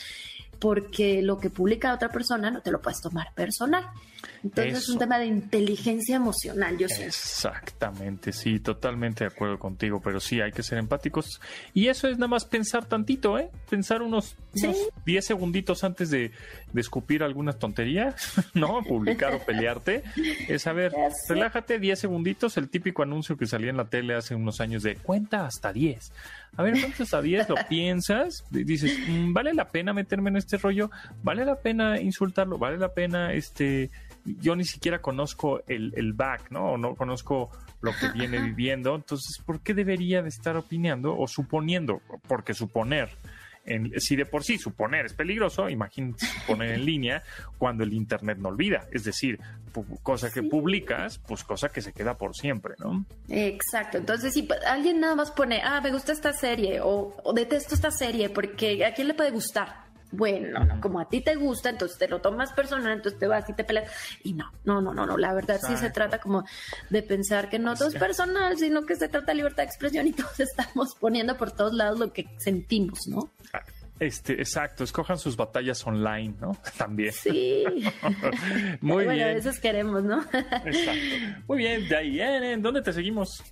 [0.62, 3.90] porque lo que publica otra persona no te lo puedes tomar personal.
[4.44, 7.06] Entonces es un tema de inteligencia emocional, yo sé.
[7.06, 11.42] Exactamente, sí, totalmente de acuerdo contigo, pero sí hay que ser empáticos.
[11.74, 13.50] Y eso es nada más pensar tantito, ¿eh?
[13.72, 14.36] Pensar unos
[15.06, 16.32] 10 segunditos antes de,
[16.76, 18.16] escupir alguna tontería,
[18.54, 18.84] ¿no?
[18.84, 20.04] Publicar o pelearte.
[20.48, 20.94] Es a ver,
[21.28, 24.96] relájate 10 segunditos, el típico anuncio que salía en la tele hace unos años de
[24.96, 26.12] cuenta hasta 10.
[26.58, 28.44] A ver, ¿cuántos hasta 10 lo piensas?
[28.50, 30.92] Dices, mm, ¿vale la pena meterme en este rollo?
[31.24, 32.58] ¿Vale la pena insultarlo?
[32.58, 33.90] ¿Vale la pena este
[34.26, 36.74] yo ni siquiera conozco el, el back, ¿no?
[36.74, 37.50] O no conozco
[37.82, 38.96] lo que viene viviendo.
[38.96, 42.02] Entonces, ¿por qué debería de estar opinando o suponiendo?
[42.28, 43.10] Porque suponer
[43.66, 47.24] En, si de por sí suponer es peligroso, imagínate suponer en línea
[47.58, 48.88] cuando el Internet no olvida.
[48.92, 49.40] Es decir,
[50.04, 53.06] cosa que publicas, pues cosa que se queda por siempre, ¿no?
[53.30, 53.98] Exacto.
[53.98, 57.92] Entonces, si alguien nada más pone, ah, me gusta esta serie o, o detesto esta
[57.92, 59.91] serie, porque ¿a quién le puede gustar?
[60.12, 63.54] Bueno, como a ti te gusta, entonces te lo tomas personal, entonces te vas y
[63.54, 63.92] te peleas.
[64.24, 65.18] Y no, no, no, no, no.
[65.18, 66.44] La verdad sí se trata como
[66.90, 70.08] de pensar que no todo es personal, sino que se trata de libertad de expresión
[70.08, 73.32] y todos estamos poniendo por todos lados lo que sentimos, ¿no?
[74.00, 76.58] Este, exacto, escojan sus batallas online, ¿no?
[76.78, 77.14] También.
[77.14, 77.64] Sí.
[78.82, 79.18] Muy bien.
[79.18, 80.22] Bueno, esos queremos, ¿no?
[80.22, 81.44] exacto.
[81.48, 83.44] Muy bien, Diane, ¿en dónde te seguimos?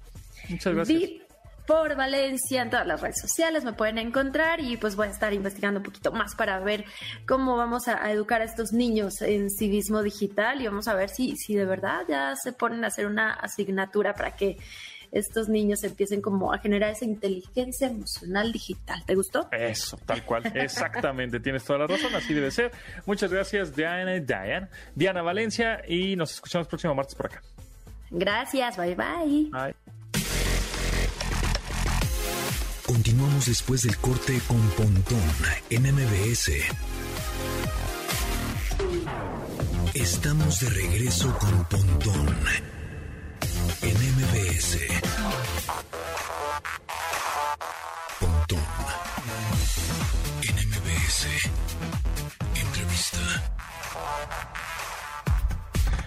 [0.50, 1.29] Muchas gracias
[1.70, 5.34] por Valencia, en todas las redes sociales me pueden encontrar y pues voy a estar
[5.34, 6.84] investigando un poquito más para ver
[7.28, 11.36] cómo vamos a, educar a estos niños en civismo digital y vamos a ver si,
[11.38, 14.58] si de verdad ya se ponen a hacer una asignatura para que
[15.12, 19.04] estos niños empiecen como a generar esa inteligencia emocional digital.
[19.06, 19.48] ¿Te gustó?
[19.52, 20.52] Eso, tal cual.
[20.56, 22.72] Exactamente, tienes toda la razón, así debe ser.
[23.06, 27.44] Muchas gracias, Diana, Diana, Diana Valencia, y nos escuchamos el próximo martes por acá.
[28.10, 29.50] Gracias, bye bye.
[29.52, 29.99] Bye.
[33.46, 35.24] Después del corte con Pontón
[35.70, 36.52] en MBS.
[39.94, 42.36] Estamos de regreso con Pontón
[43.82, 44.78] en MBS.
[48.20, 48.60] Pontón
[50.44, 51.28] en MBS.
[52.56, 53.54] Entrevista.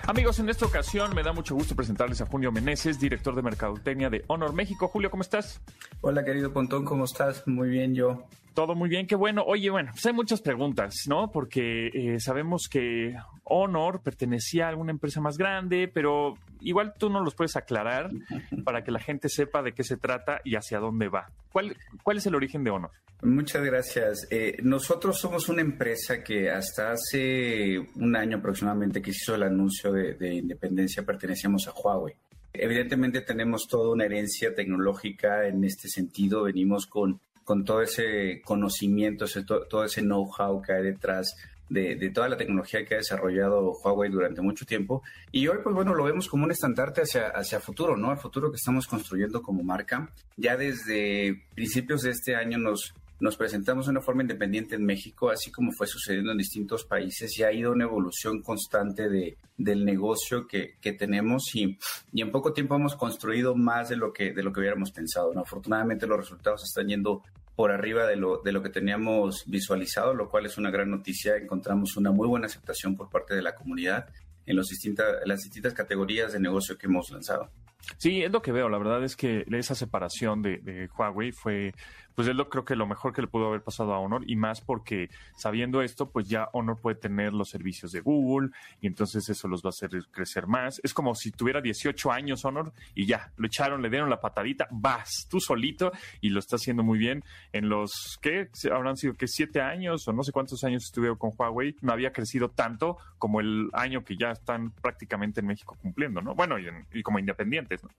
[0.06, 4.10] Amigos, en esta ocasión me da mucho gusto presentarles a Julio Meneses, director de Mercadotecnia
[4.10, 4.88] de Honor México.
[4.88, 5.60] Julio, ¿cómo estás?
[6.00, 7.46] Hola, querido Pontón, ¿cómo estás?
[7.46, 8.26] Muy bien, yo.
[8.54, 9.44] Todo muy bien, qué bueno.
[9.46, 11.30] Oye, bueno, pues hay muchas preguntas, ¿no?
[11.30, 17.22] Porque eh, sabemos que Honor pertenecía a alguna empresa más grande, pero igual tú no
[17.22, 18.10] los puedes aclarar
[18.64, 21.30] para que la gente sepa de qué se trata y hacia dónde va.
[21.50, 22.90] ¿Cuál, cuál es el origen de Honor?
[23.22, 24.26] Muchas gracias.
[24.30, 29.44] Eh, nosotros somos una empresa que hasta hace un año aproximadamente que se hizo el
[29.44, 32.14] anuncio de, de independencia pertenecíamos a Huawei.
[32.52, 36.42] Evidentemente tenemos toda una herencia tecnológica en este sentido.
[36.42, 41.34] Venimos con, con todo ese conocimiento, todo, ese know-how que hay detrás
[41.68, 45.02] de, toda la tecnología que ha desarrollado Huawei durante mucho tiempo.
[45.30, 48.10] Y hoy, pues bueno, lo vemos como un estandarte hacia, hacia futuro, ¿no?
[48.10, 50.10] Al futuro que estamos construyendo como marca.
[50.36, 55.30] Ya desde principios de este año nos, nos presentamos de una forma independiente en México,
[55.30, 59.84] así como fue sucediendo en distintos países, y ha ido una evolución constante de, del
[59.84, 61.78] negocio que, que tenemos y,
[62.12, 65.32] y, en poco tiempo hemos construido más de lo que, de lo que hubiéramos pensado.
[65.38, 67.22] Afortunadamente los resultados están yendo
[67.54, 71.36] por arriba de lo, de lo que teníamos visualizado, lo cual es una gran noticia.
[71.36, 74.08] Encontramos una muy buena aceptación por parte de la comunidad
[74.46, 77.52] en los distintas, las distintas categorías de negocio que hemos lanzado.
[77.98, 78.68] Sí, es lo que veo.
[78.68, 81.72] La verdad es que esa separación de Huawei fue
[82.14, 84.36] pues es lo creo que lo mejor que le pudo haber pasado a Honor y
[84.36, 88.50] más porque sabiendo esto, pues ya Honor puede tener los servicios de Google
[88.80, 90.80] y entonces eso los va a hacer crecer más.
[90.82, 94.68] Es como si tuviera 18 años Honor y ya, lo echaron, le dieron la patadita,
[94.70, 97.24] vas tú solito y lo está haciendo muy bien.
[97.52, 98.48] En los, ¿qué?
[98.70, 102.12] Habrán sido que siete años o no sé cuántos años estuve con Huawei, no había
[102.12, 106.34] crecido tanto como el año que ya están prácticamente en México cumpliendo, ¿no?
[106.34, 107.90] Bueno, y, y como independientes, ¿no?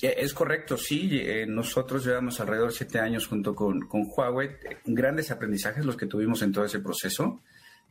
[0.00, 1.10] Es correcto, sí.
[1.12, 4.50] Eh, nosotros llevamos alrededor de siete años junto con, con Huawei.
[4.84, 7.40] Grandes aprendizajes los que tuvimos en todo ese proceso.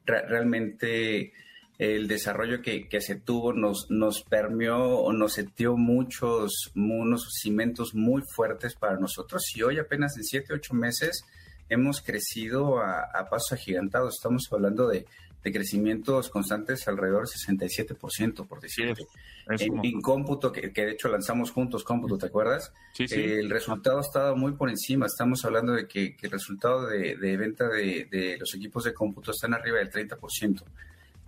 [0.05, 1.33] realmente
[1.77, 7.93] el desarrollo que, que, se tuvo nos, nos permeó o nos setió muchos, unos cimientos
[7.93, 11.23] muy fuertes para nosotros y hoy apenas en siete, ocho meses
[11.69, 14.15] hemos crecido a, a pasos agigantados.
[14.15, 15.05] Estamos hablando de
[15.43, 19.05] de crecimientos constantes alrededor del 67%, por decirte.
[19.49, 22.73] en, cómputo, que, de hecho lanzamos juntos cómputo, ¿te acuerdas?
[22.93, 23.21] Sí, sí.
[23.21, 25.05] el resultado ha estado muy por encima.
[25.05, 29.77] Estamos hablando de que, el resultado de, venta de, los equipos de cómputo están arriba
[29.77, 30.63] del 30%.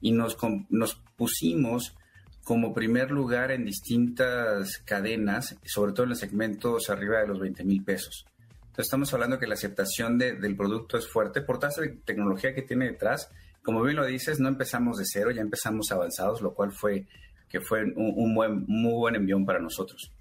[0.02, 0.38] Y nos,
[0.70, 1.96] nos pusimos
[2.44, 7.64] como primer lugar en distintas cadenas, sobre todo en los segmentos arriba de los 20
[7.64, 8.26] mil pesos.
[8.80, 12.62] Entonces estamos hablando que la aceptación del producto es fuerte por tasa de tecnología que
[12.62, 13.30] tiene detrás
[13.62, 17.06] como bien lo dices, no empezamos de cero, ya empezamos avanzados, lo cual fue
[17.50, 20.14] que fue un, buen, muy buen envión para nosotros.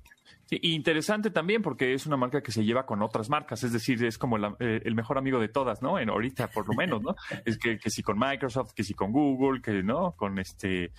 [0.46, 4.02] Sí, interesante también porque es una marca que se lleva con otras marcas, es decir,
[4.04, 5.98] es como eh, el mejor amigo de todas, ¿no?
[5.98, 7.14] En ahorita por lo menos, ¿no?
[7.44, 10.92] es que, que si con Microsoft, que si con Google, que no, con este,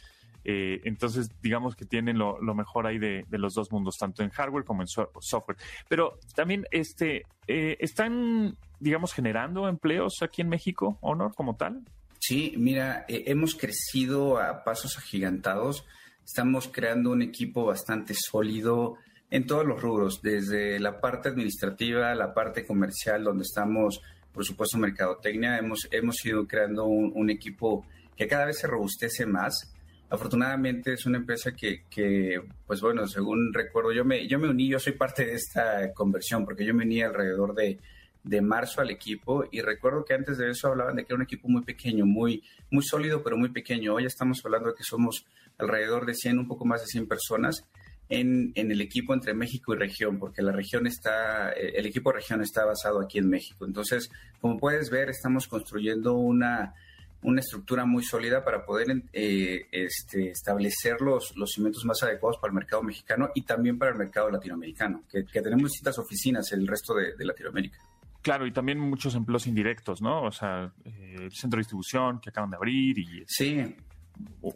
[0.43, 4.65] eh, entonces digamos que tienen lo, mejor ahí de, los dos mundos, tanto en hardware
[4.65, 5.57] como en software.
[5.87, 11.83] Pero también este, eh, están, digamos, generando empleos aquí en México, Honor, como tal.
[12.19, 15.85] Sí, mira, eh, hemos crecido a pasos agigantados.
[16.25, 18.95] Estamos creando un equipo bastante sólido
[19.31, 24.01] en todos los rubros, desde la parte administrativa, la parte comercial, donde estamos
[24.33, 25.57] por supuesto mercadotecnia.
[25.57, 27.85] Hemos, hemos ido creando un, equipo
[28.15, 29.73] que cada vez se robustece más.
[30.09, 34.79] Afortunadamente es una empresa que, pues bueno, según recuerdo, yo me, yo me uní, yo
[34.79, 37.77] soy parte de esta conversión, porque yo me uní alrededor de,
[38.23, 41.23] de marzo al equipo y recuerdo que antes de eso hablaban de que era un
[41.23, 43.93] equipo muy pequeño, muy, muy sólido, pero muy pequeño.
[43.93, 45.25] Hoy estamos hablando de que somos
[45.59, 47.63] alrededor de 100, un poco más de 100 personas
[48.09, 52.11] en, en, el equipo entre México y región, porque la región está, eh, el equipo
[52.11, 53.65] región está basado aquí en México.
[53.65, 54.09] Entonces,
[54.41, 56.73] como puedes ver, estamos construyendo una,
[57.21, 62.51] una estructura muy sólida para poder eh, este, establecer los, los cimientos más adecuados para
[62.51, 66.67] el mercado mexicano y también para el mercado latinoamericano, que, tenemos distintas oficinas en el
[66.67, 67.77] resto de, Latinoamérica.
[68.21, 70.23] Claro, y también muchos empleos indirectos, ¿no?
[70.23, 73.23] O sea, eh, el centro de distribución que acaban de abrir y...
[73.27, 73.75] Sí,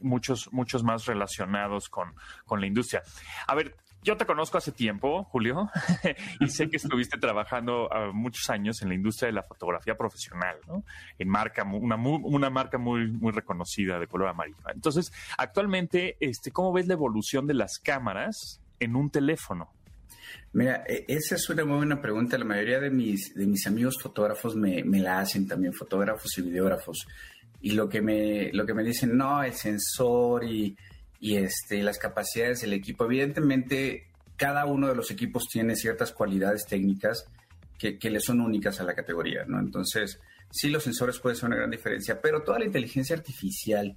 [0.01, 2.13] muchos, muchos más relacionados con,
[2.45, 3.03] con la industria.
[3.47, 5.69] A ver, yo te conozco hace tiempo, Julio,
[6.39, 10.57] y sé que estuviste trabajando uh, muchos años en la industria de la fotografía profesional,
[10.67, 10.83] ¿no?
[11.17, 14.57] En marca, una, una marca muy, muy reconocida de color amarillo.
[14.73, 19.71] Entonces, actualmente, este, ¿cómo ves la evolución de las cámaras en un teléfono?
[20.53, 22.37] Mira, e, esa es una muy buena pregunta.
[22.37, 26.41] La mayoría de mis, de mis amigos fotógrafos me, me la hacen también, fotógrafos y
[26.41, 27.07] videógrafos
[27.63, 30.75] y lo que me, lo que me dicen, no, el sensor y,
[31.23, 33.05] y este, las capacidades del equipo.
[33.05, 37.23] Evidentemente, cada uno de los equipos tiene ciertas cualidades técnicas
[37.79, 39.57] que, que le son únicas a la categoría, ¿no?
[39.57, 40.19] Entonces,
[40.51, 43.95] sí, los sensores pueden ser una gran diferencia, pero toda la inteligencia artificial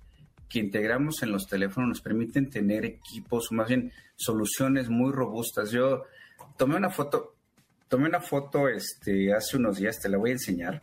[0.49, 5.73] que integramos en los teléfonos nos permiten tener equipos, más bien soluciones muy robustas.
[5.73, 6.05] Yo
[6.57, 7.35] tomé una foto,
[7.89, 10.81] tomé una foto este, hace unos días, te la voy a enseñar.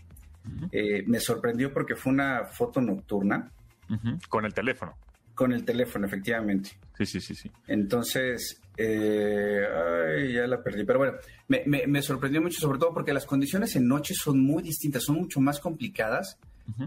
[0.73, 3.49] Eh, me sorprendió porque fue una foto nocturna.
[4.27, 4.97] Con el teléfono.
[5.35, 6.71] Con el teléfono, efectivamente.
[6.97, 7.51] Sí, sí, sí, sí.
[7.67, 10.83] Entonces, eh, ay, ya la perdí.
[10.83, 11.13] Pero bueno,
[11.47, 15.39] me, sorprendió mucho, sobre todo porque las condiciones en noche son muy distintas, son mucho
[15.39, 16.37] más complicadas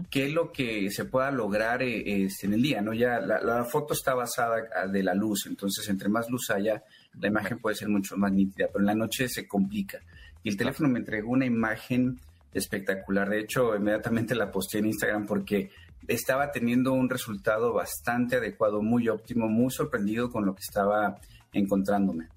[0.09, 2.93] que lo que se pueda lograr eh, este, en el día, ¿no?
[2.93, 6.83] Ya la, foto está basada de la luz, entonces entre más luz haya,
[7.19, 9.99] la imagen puede ser mucho más nítida, pero en la noche se complica.
[10.43, 12.19] Y el teléfono me entregó una imagen
[12.53, 13.29] espectacular.
[13.29, 15.69] De hecho, inmediatamente la posté en Instagram porque
[16.07, 21.19] estaba teniendo un resultado bastante adecuado, muy óptimo, muy sorprendido con lo que estaba
[21.51, 22.27] encontrándome.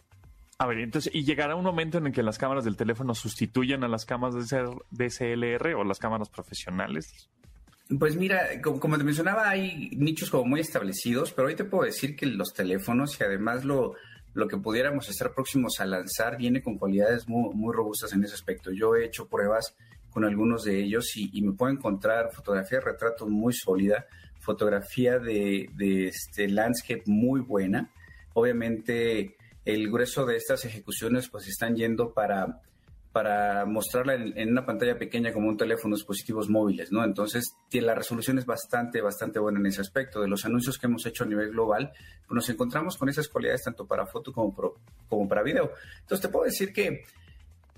[0.58, 3.82] A ver, entonces, ¿y llegará un momento en el que las cámaras del teléfono sustituyan
[3.82, 7.30] a las cámaras de DSLR o las cámaras profesionales?
[7.98, 12.14] Pues mira, como, te mencionaba, hay nichos como muy establecidos, pero hoy te puedo decir
[12.14, 13.94] que los teléfonos y además lo,
[14.34, 18.34] lo que pudiéramos estar próximos a lanzar viene con cualidades muy, muy robustas en ese
[18.34, 18.70] aspecto.
[18.70, 19.74] Yo he hecho pruebas
[20.10, 24.06] con algunos de ellos y, me puedo encontrar fotografía de retrato muy sólida,
[24.40, 25.68] fotografía de,
[26.08, 27.90] este landscape muy buena.
[28.34, 32.60] Obviamente el grueso de estas ejecuciones pues están yendo para,
[33.12, 37.04] para mostrarla en, una pantalla pequeña como un teléfono, dispositivos móviles, ¿no?
[37.04, 40.20] Entonces la resolución es bastante, bastante buena en ese aspecto.
[40.20, 41.92] De los anuncios que hemos hecho a nivel global,
[42.26, 44.54] pues nos encontramos con esas cualidades tanto para foto como,
[45.08, 45.72] como para video.
[46.00, 47.04] Entonces te puedo decir que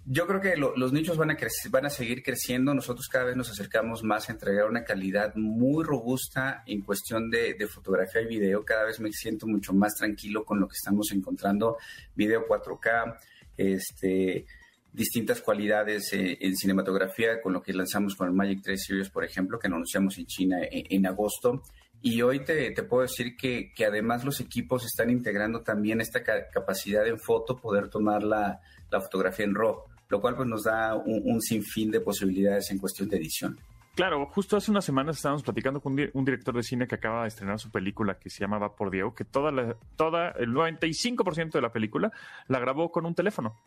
[0.05, 1.36] yo creo que los nichos van a,
[1.70, 2.74] van a seguir creciendo.
[2.74, 7.55] Nosotros cada vez nos acercamos más a entregar una calidad muy robusta en cuestión de,
[7.68, 8.64] fotografía y video.
[8.64, 11.76] Cada vez me siento mucho más tranquilo con lo que estamos encontrando.
[12.16, 13.16] Video 4K,
[13.57, 14.44] este,
[14.92, 19.24] distintas cualidades eh, en cinematografía con lo que lanzamos con el Magic 3 Series, por
[19.24, 21.62] ejemplo, que anunciamos en China en, agosto.
[22.00, 27.07] Y hoy te, puedo decir que, que, además los equipos están integrando también esta capacidad
[27.07, 31.40] en foto, poder tomar la, la fotografía en RAW lo cual pues nos da un,
[31.40, 33.58] sinfín de posibilidades en cuestión de edición.
[33.94, 37.28] Claro, justo hace unas semanas estábamos platicando con un director de cine que acaba de
[37.28, 41.60] estrenar su película que se llamaba Por Diego, que toda la, toda, el 95% de
[41.62, 42.12] la película
[42.48, 43.58] la grabó con un teléfono.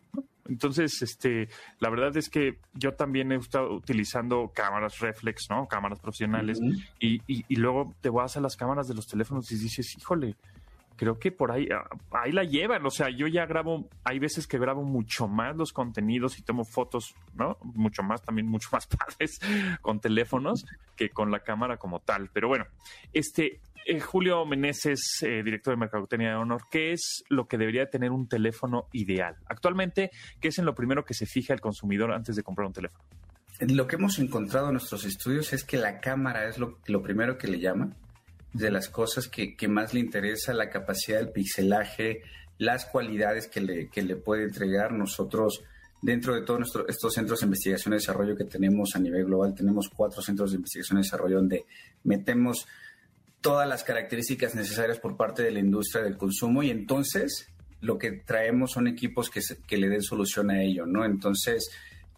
[0.48, 1.48] Entonces, este,
[1.80, 5.66] la verdad es que yo también he estado utilizando cámaras reflex, ¿no?
[5.66, 6.60] Cámaras profesionales,
[7.00, 10.36] y, y, y, luego te vas a las cámaras de los teléfonos y dices, híjole,
[10.96, 12.84] creo que por ahí, ah, ahí la llevan.
[12.86, 16.64] O sea, yo ya grabo, hay veces que grabo mucho más los contenidos y tomo
[16.64, 17.58] fotos, ¿no?
[17.62, 19.38] Mucho más, también mucho más padres
[19.80, 20.64] con teléfonos
[20.96, 22.30] que con la cámara como tal.
[22.32, 22.66] Pero bueno,
[23.12, 27.88] este, eh, Julio Meneses, eh, director de Mercadotecnia de Honor, ¿qué es lo que debería
[27.88, 29.36] tener un teléfono ideal?
[29.46, 32.72] Actualmente, ¿qué es en lo primero que se fija el consumidor antes de comprar un
[32.72, 33.04] teléfono?
[33.60, 37.38] Lo que hemos encontrado en nuestros estudios es que la cámara es lo, lo primero
[37.38, 37.96] que le llama
[38.56, 42.22] de las cosas que, más le interesa, la capacidad del pixelaje,
[42.58, 44.92] las cualidades que le, que le puede entregar.
[44.92, 45.62] Nosotros,
[46.00, 49.88] dentro de todos estos centros de investigación y desarrollo que tenemos a nivel global, tenemos
[49.88, 51.66] cuatro centros de investigación y desarrollo donde
[52.04, 52.66] metemos
[53.40, 57.48] todas las características necesarias por parte de la industria del consumo y entonces
[57.80, 61.04] lo que traemos son equipos que, que le den solución a ello, ¿no?
[61.04, 61.70] Entonces,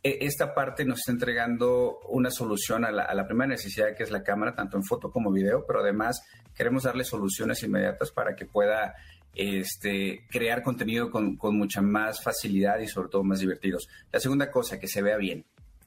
[0.03, 4.55] esta parte nos está entregando una solución a la, primera necesidad que es la cámara,
[4.55, 6.23] tanto en foto como video, pero además
[6.55, 8.95] queremos darle soluciones inmediatas para que pueda
[9.35, 13.89] este, crear contenido con, mucha más facilidad y sobre todo más divertidos.
[14.13, 15.45] La segunda cosa, que se vea bien,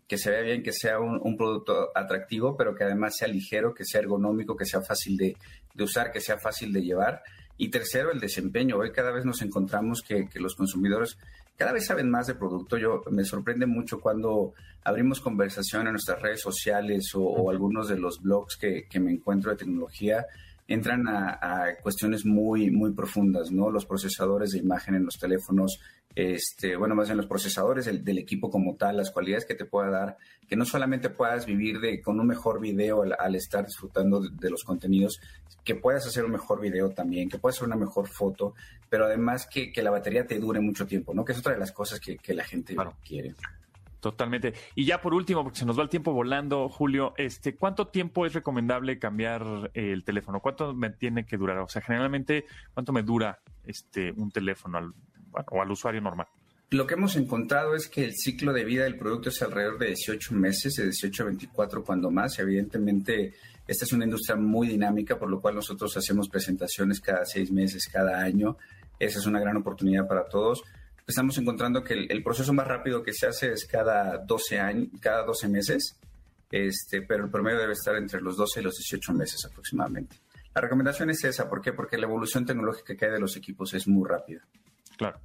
[0.07, 3.85] que se vea bien, que sea un, producto atractivo, pero que además sea ligero, que
[3.85, 5.37] sea ergonómico, que sea fácil de,
[5.81, 7.23] usar, que sea fácil de llevar.
[7.57, 8.77] Y tercero, el desempeño.
[8.77, 11.17] Hoy cada vez nos encontramos que los consumidores
[11.61, 12.75] cada vez saben más de producto.
[12.75, 18.19] Yo me sorprende mucho cuando abrimos conversación en nuestras redes sociales o, algunos de los
[18.19, 20.25] blogs que, me encuentro de tecnología
[20.73, 23.69] entran a, cuestiones muy, muy profundas, ¿no?
[23.69, 25.79] Los procesadores de imagen en los teléfonos,
[26.15, 29.89] este, bueno, más bien los procesadores del, equipo como tal, las cualidades que te pueda
[29.89, 30.17] dar,
[30.47, 34.63] que no solamente puedas vivir de, con un mejor video al, estar disfrutando de, los
[34.63, 35.19] contenidos,
[35.63, 38.53] que puedas hacer un mejor video también, que puedas hacer una mejor foto,
[38.89, 41.25] pero además que, la batería te dure mucho tiempo, ¿no?
[41.25, 43.35] Que es otra de las cosas que, la gente quiere.
[44.01, 44.55] Totalmente.
[44.73, 48.25] Y ya por último, porque se nos va el tiempo volando, Julio, este, ¿cuánto tiempo
[48.25, 50.39] es recomendable cambiar el teléfono?
[50.39, 51.59] ¿Cuánto me tiene que durar?
[51.59, 54.93] O sea, generalmente, ¿cuánto me dura este un teléfono al,
[55.51, 56.25] o al usuario normal?
[56.71, 59.87] Lo que hemos encontrado es que el ciclo de vida del producto es alrededor de
[59.87, 62.39] 18 meses, de 18 a 24 cuando más.
[62.39, 63.35] Evidentemente,
[63.67, 67.87] esta es una industria muy dinámica, por lo cual nosotros hacemos presentaciones cada seis meses,
[67.87, 68.57] cada año.
[68.97, 70.63] Esa es una gran oportunidad para todos.
[71.07, 75.23] Estamos encontrando que el, proceso más rápido que se hace es cada 12, años, cada
[75.23, 75.97] 12 meses,
[76.51, 80.17] este, pero el promedio debe estar entre los 12 y los 18 meses aproximadamente.
[80.53, 81.73] La recomendación es esa, ¿por qué?
[81.73, 84.41] Porque la evolución tecnológica que hay de los equipos es muy rápida.
[84.97, 85.19] Claro.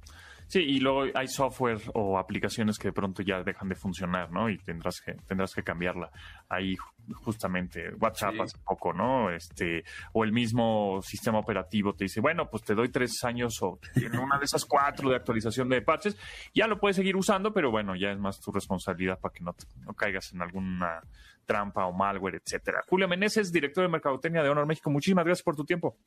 [0.47, 4.49] Sí, y luego hay software o aplicaciones que de pronto ya dejan de funcionar, ¿no?
[4.49, 6.09] Y tendrás que tendrás que cambiarla.
[6.47, 6.75] Ahí
[7.15, 9.29] justamente WhatsApp hace poco, ¿no?
[9.29, 9.83] Este
[10.13, 14.17] o el mismo sistema operativo te dice, bueno, pues te doy tres años o en
[14.17, 16.17] una de esas cuatro de actualización de parches,
[16.53, 19.53] ya lo puedes seguir usando, pero bueno, ya es más tu responsabilidad para que no,
[19.85, 21.01] no caigas en alguna
[21.45, 22.83] trampa o malware, etcétera.
[22.87, 25.97] Julio Meneses, director de Mercadotecnia de Honor México, muchísimas gracias por tu tiempo.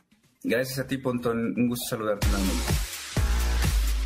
[0.42, 1.38] Gracias a ti, Pontón.
[1.56, 3.09] Un gusto saludarte nuevamente.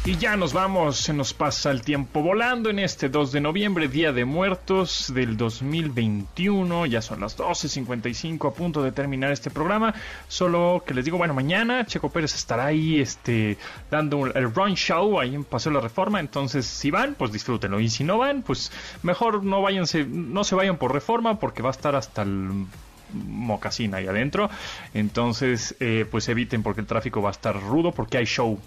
[0.07, 3.89] Y ya nos vamos, se nos pasa el tiempo volando en este 2 de noviembre,
[3.89, 6.85] Día de Muertos del 2021.
[6.85, 9.95] Ya son las 12.55 a punto de terminar este programa.
[10.29, 13.57] Solo que les digo, bueno, mañana Checo Pérez estará ahí este,
[13.91, 16.21] dando el run show ahí en Paseo de la Reforma.
[16.21, 17.81] Entonces, si van, pues disfrútenlo.
[17.81, 21.71] Y si no van, pues mejor no, váyanse, no se vayan por reforma porque va
[21.71, 22.67] a estar hasta el
[23.15, 24.51] mocasín ahí adentro.
[24.93, 28.61] Entonces, eh, pues eviten porque el tráfico va a estar rudo porque hay show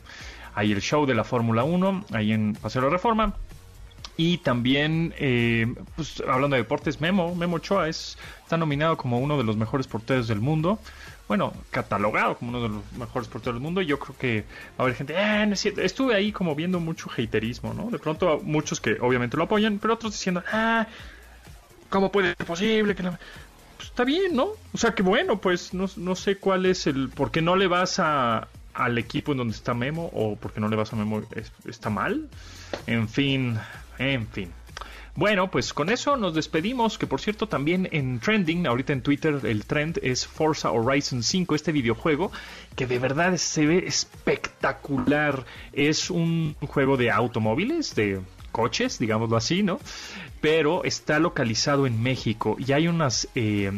[0.58, 3.36] hay el show de la Fórmula 1, ahí en Paseo de la Reforma.
[4.18, 9.38] Y también, eh, pues, hablando de deportes, Memo, Memo Ochoa es, está nominado como uno
[9.38, 10.80] de los mejores porteros del mundo.
[11.28, 13.84] Bueno, catalogado como uno de los mejores porteros del mundo.
[13.84, 15.44] Yo creo que va a haber gente, ah.
[15.44, 17.92] Estuve ahí como viendo mucho haterismo, ¿no?
[17.92, 20.88] De pronto muchos que obviamente lo apoyan, pero otros diciendo, ah,
[21.92, 23.20] ¿cómo puede ser posible que Pues
[23.82, 24.48] está bien, ¿no?
[24.74, 27.10] O sea, que bueno, pues no, no sé cuál es el...
[27.10, 28.48] ¿Por qué no le vas a,
[28.78, 31.22] al equipo en donde está Memo o porque no le vas a Memo
[31.66, 32.30] está mal.
[32.86, 33.58] En fin,
[33.98, 34.52] en fin.
[35.16, 39.40] Bueno, pues con eso nos despedimos, que por cierto también en trending, ahorita en Twitter
[39.46, 42.32] el trend es Forza Horizon 5, este videojuego
[42.76, 45.44] que de verdad se ve espectacular.
[45.74, 48.22] Es un juego de automóviles, de
[48.52, 49.80] coches, digámoslo así, ¿no?
[50.42, 53.72] Pero está localizado en México y hay unos eh,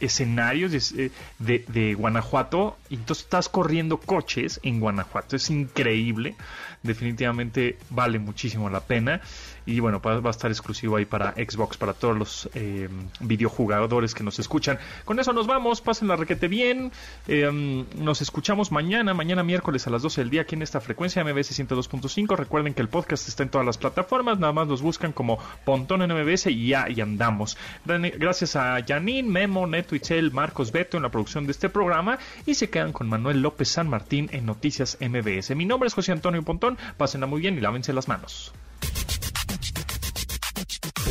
[0.00, 5.36] escenarios de, de, de, Guanajuato y entonces estás corriendo coches en Guanajuato.
[5.36, 6.34] Es increíble,
[6.82, 9.20] definitivamente vale muchísimo la pena.
[9.66, 12.88] Y bueno, va, a estar exclusivo ahí para Xbox, para todos los eh,
[13.20, 14.78] videojugadores que nos escuchan.
[15.04, 16.92] Con eso nos vamos, pasen la requete bien.
[17.28, 21.22] Em, nos escuchamos mañana, mañana miércoles a las 12 del día aquí en esta frecuencia
[21.24, 22.36] MBS 102.5.
[22.36, 26.02] Recuerden que el podcast está en todas las plataformas, nada más nos buscan como Pontón
[26.02, 27.56] en MBS y ya, y andamos.
[27.84, 32.54] Gracias a Janine, Memo, Neto, Itzel, Marcos, Beto en la producción de este programa y
[32.54, 35.54] se quedan con Manuel López San Martín en Noticias MBS.
[35.54, 38.52] Mi nombre es José Antonio Pontón, pásenla muy bien y lávense las manos.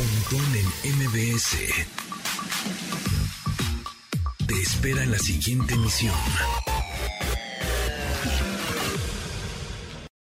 [0.00, 1.58] Pontón en MBS.
[4.46, 6.14] Te espera en la siguiente emisión.